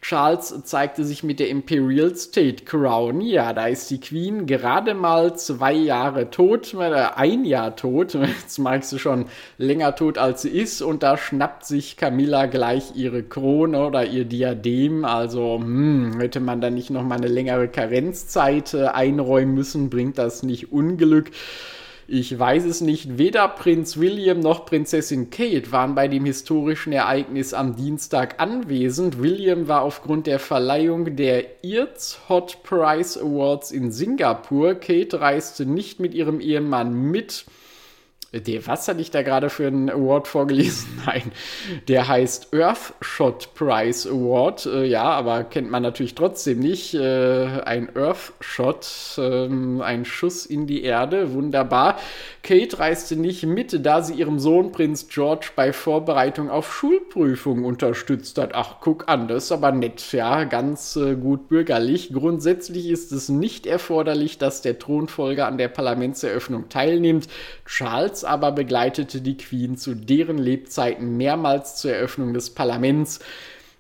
Charles 0.02 0.64
zeigte 0.64 1.06
sich 1.06 1.22
mit 1.24 1.40
der 1.40 1.50
Imperial 1.50 2.16
State 2.16 2.66
Crown. 2.66 3.22
Ja, 3.22 3.54
da 3.54 3.68
ist 3.68 3.92
die 3.92 4.00
Queen 4.00 4.48
gerade 4.48 4.96
mal 4.96 5.38
zwei 5.38 5.74
Jahre 5.74 6.32
tot, 6.32 6.74
äh, 6.74 7.06
ein 7.16 7.46
Jahr 7.46 7.76
tot. 7.76 8.14
Jetzt 8.42 8.58
magst 8.58 8.92
du 8.92 8.98
schon 8.98 9.26
länger 9.60 9.96
tot 9.96 10.18
als 10.18 10.42
sie 10.42 10.50
ist. 10.50 10.82
Und 10.82 11.04
da 11.04 11.18
schnappt 11.18 11.66
sich 11.66 11.98
Camilla 11.98 12.48
gleich 12.48 12.96
ihre 12.96 13.22
Krone 13.22 13.86
oder 13.86 14.04
ihr 14.04 14.26
Diadem. 14.26 15.06
Also 15.06 15.60
hm, 15.60 16.20
hätte 16.20 16.40
man 16.40 16.62
da 16.62 16.72
nicht 16.72 16.90
noch 16.90 17.04
mal 17.04 17.16
eine 17.16 17.28
längere 17.28 17.68
Karenzzeit 17.68 18.74
äh, 18.74 18.88
einräumen 18.88 19.54
müssen, 19.54 19.92
bringt 19.92 20.18
das 20.18 20.42
nicht 20.42 20.72
Unglück. 20.72 21.30
Ich 22.14 22.38
weiß 22.38 22.66
es 22.66 22.82
nicht. 22.82 23.18
Weder 23.18 23.48
Prinz 23.48 23.96
William 23.96 24.42
noch 24.42 24.66
Prinzessin 24.66 25.30
Kate 25.30 25.72
waren 25.72 25.96
bei 25.96 26.10
dem 26.10 26.26
historischen 26.26 26.92
Ereignis 26.92 27.54
am 27.54 27.78
Dienstag 27.78 28.42
anwesend. 28.42 29.22
William 29.22 29.70
war 29.70 29.84
aufgrund 29.84 30.28
der 30.28 30.40
Verleihung 30.40 31.16
der 31.16 31.64
IRTS 31.64 32.28
Hot 32.28 32.64
Prize 32.64 33.18
Awards 33.18 33.72
in 33.72 33.94
Singapur. 33.94 34.76
Kate 34.76 35.22
reiste 35.22 35.66
nicht 35.66 36.02
mit 36.02 36.14
ihrem 36.14 36.42
Ehemann 36.42 36.94
mit. 36.94 37.46
Der, 38.34 38.66
was 38.66 38.88
hatte 38.88 39.02
ich 39.02 39.12
da 39.12 39.24
gerade 39.24 39.50
für 39.50 39.68
einen 39.68 39.90
Award 39.90 40.26
vorgelesen? 40.26 41.02
Nein, 41.06 41.34
der 41.90 42.08
heißt 42.08 42.54
Earthshot 42.54 43.54
Prize 43.56 44.10
Award. 44.10 44.66
Äh, 44.68 44.86
ja, 44.86 45.04
aber 45.04 45.44
kennt 45.44 45.70
man 45.70 45.84
natürlich 45.84 46.16
trotzdem 46.16 46.60
nicht. 46.60 46.94
Äh, 46.94 47.62
ein 47.66 47.94
Earthshot, 47.94 49.18
äh, 49.18 49.48
ein 49.84 50.06
Schuss 50.06 50.46
in 50.46 50.66
die 50.66 50.84
Erde, 50.84 51.34
wunderbar. 51.34 52.00
Kate 52.42 52.80
reiste 52.80 53.18
nicht 53.18 53.44
mit, 53.44 53.86
da 53.86 54.02
sie 54.02 54.14
ihrem 54.14 54.40
Sohn 54.40 54.72
Prinz 54.72 55.10
George 55.10 55.50
bei 55.56 55.74
Vorbereitung 55.74 56.50
auf 56.50 56.74
Schulprüfungen 56.74 57.66
unterstützt 57.66 58.38
hat. 58.38 58.56
Ach, 58.56 58.78
guck 58.80 59.10
an, 59.10 59.28
das 59.28 59.46
ist 59.46 59.52
aber 59.52 59.74
nett, 59.74 60.10
ja, 60.14 60.46
ganz 60.46 60.96
äh, 60.96 61.16
gut 61.16 61.50
bürgerlich. 61.50 62.14
Grundsätzlich 62.14 62.88
ist 62.88 63.12
es 63.12 63.28
nicht 63.28 63.66
erforderlich, 63.66 64.38
dass 64.38 64.62
der 64.62 64.80
Thronfolger 64.80 65.48
an 65.48 65.58
der 65.58 65.68
Parlamentseröffnung 65.68 66.70
teilnimmt. 66.70 67.28
Charles 67.66 68.21
aber 68.24 68.52
begleitete 68.52 69.22
die 69.22 69.38
Queen 69.38 69.78
zu 69.78 69.96
deren 69.96 70.38
Lebzeiten 70.38 71.18
mehrmals 71.18 71.78
zur 71.78 71.94
Eröffnung 71.94 72.34
des 72.34 72.52
Parlaments. 72.52 73.20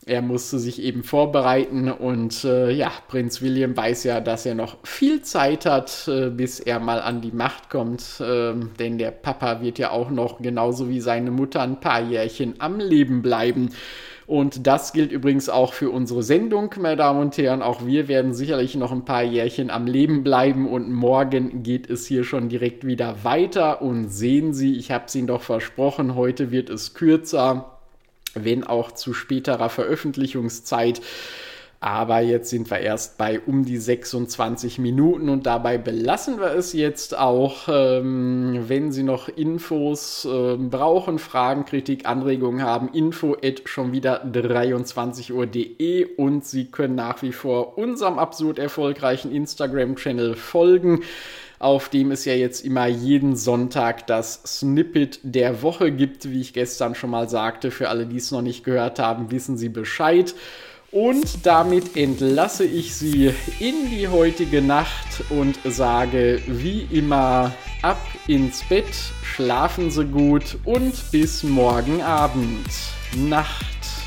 Er 0.06 0.23
musste 0.23 0.58
sich 0.58 0.82
eben 0.82 1.04
vorbereiten 1.04 1.91
und 1.91 2.43
äh, 2.43 2.71
ja, 2.71 2.91
Prinz 3.08 3.41
William 3.41 3.77
weiß 3.77 4.04
ja, 4.06 4.19
dass 4.19 4.47
er 4.47 4.56
noch 4.56 4.77
viel 4.84 5.21
Zeit 5.21 5.67
hat, 5.67 6.08
äh, 6.08 6.32
bis 6.32 6.60
er 6.60 6.80
mal 6.80 7.01
an 7.01 7.21
die 7.21 7.32
Macht 7.32 7.69
kommt, 7.69 8.19
äh, 8.19 8.54
denn 8.80 8.97
der 8.97 9.12
Papa 9.12 9.62
wird 9.62 9.77
ja 9.77 9.91
auch 9.91 10.10
noch 10.10 10.41
genauso 10.41 10.89
wie 10.89 11.01
seine 11.01 11.30
Mutter 11.30 11.62
ein 11.62 11.80
paar 11.80 12.01
Jährchen 12.01 12.56
am 12.58 12.80
Leben 12.80 13.21
bleiben. 13.21 13.69
Und 14.32 14.65
das 14.65 14.94
gilt 14.94 15.12
übrigens 15.12 15.50
auch 15.50 15.74
für 15.74 15.89
unsere 15.89 16.24
Sendung, 16.24 16.74
meine 16.80 16.96
Damen 16.96 17.20
und 17.20 17.38
Herren. 17.38 17.62
Auch 17.62 17.86
wir 17.86 18.08
werden 18.08 18.34
sicherlich 18.34 18.76
noch 18.76 18.94
ein 18.94 19.04
paar 19.04 19.24
Jährchen 19.24 19.70
am 19.70 19.88
Leben 19.88 20.24
bleiben 20.24 20.70
und 20.70 20.89
morgen 20.89 21.63
geht 21.63 21.89
es 21.89 22.08
hier 22.08 22.24
schon 22.24 22.48
direkt 22.48 22.88
wieder 22.88 23.26
weiter. 23.26 23.82
Und 23.82 24.08
sehen 24.08 24.54
Sie, 24.54 24.78
ich 24.78 24.89
habe 24.89 25.04
es 25.08 25.15
Ihnen 25.15 25.28
doch 25.28 25.41
versprochen, 25.41 26.15
heute 26.15 26.50
wird 26.50 26.70
es 26.70 26.94
kürzer, 26.94 27.78
wenn 28.34 28.63
auch 28.63 28.94
zu 28.94 29.13
späterer 29.13 29.67
Veröffentlichungszeit. 29.67 31.02
Aber 31.84 32.20
jetzt 32.20 32.52
sind 32.52 32.70
wir 32.70 32.78
erst 32.78 33.17
bei 33.17 33.39
um 33.39 33.65
die 33.65 33.78
26 33.78 34.78
Minuten 34.78 35.30
und 35.30 35.48
dabei 35.48 35.80
belassen 35.80 36.39
wir 36.39 36.52
es 36.52 36.74
jetzt 36.74 37.17
auch. 37.17 37.67
Ähm, 37.70 38.65
wenn 38.67 38.91
Sie 38.91 39.02
noch 39.02 39.30
Infos 39.30 40.24
äh, 40.26 40.58
brauchen, 40.58 41.17
Fragen, 41.17 41.65
Kritik, 41.65 42.06
Anregungen 42.06 42.62
haben, 42.62 42.89
info 42.94 43.36
at 43.44 43.63
schon 43.65 43.94
wieder 43.94 44.20
23 44.20 45.34
Uhr.de 45.34 46.06
und 46.17 46.46
Sie 46.46 46.65
können 46.65 46.94
nach 46.94 47.24
wie 47.24 47.32
vor 47.32 47.80
unserem 47.80 48.20
absurd 48.20 48.60
erfolgreichen 48.60 49.32
Instagram-Channel 49.32 50.36
folgen 50.36 51.02
auf 51.58 51.89
dem 51.89 52.10
es 52.10 52.26
ja 52.26 52.34
jetzt 52.34 52.65
immer 52.65 52.88
jeden 52.88 53.36
Sonntag 53.36 54.08
das 54.08 54.41
Snippet 54.48 55.20
der 55.22 55.62
Woche 55.62 55.91
gibt, 55.91 56.28
wie 56.32 56.41
ich 56.41 56.54
gestern 56.54 56.96
schon 56.96 57.12
mal 57.12 57.30
sagte. 57.30 57.70
Für 57.70 57.89
alle, 57.89 58.08
die 58.08 58.17
es 58.17 58.32
noch 58.32 58.41
nicht 58.41 58.63
gehört 58.63 58.98
haben, 58.98 59.30
wissen 59.30 59.58
Sie 59.58 59.70
Bescheid. 59.70 60.34
Und 60.91 61.45
damit 61.45 61.95
entlasse 61.95 62.65
ich 62.65 62.93
Sie 62.93 63.34
in 63.60 63.89
die 63.89 64.10
heutige 64.10 64.62
Nacht 64.62 65.23
und 65.30 65.58
sage 65.63 66.41
wie 66.47 66.86
immer 66.91 67.54
ab 67.82 68.06
ins 68.27 68.62
Bett, 68.67 68.93
schlafen 69.23 69.89
Sie 69.89 70.04
gut 70.04 70.58
und 70.65 70.93
bis 71.12 71.43
morgen 71.43 72.01
Abend. 72.01 72.67
Nacht. 73.15 74.00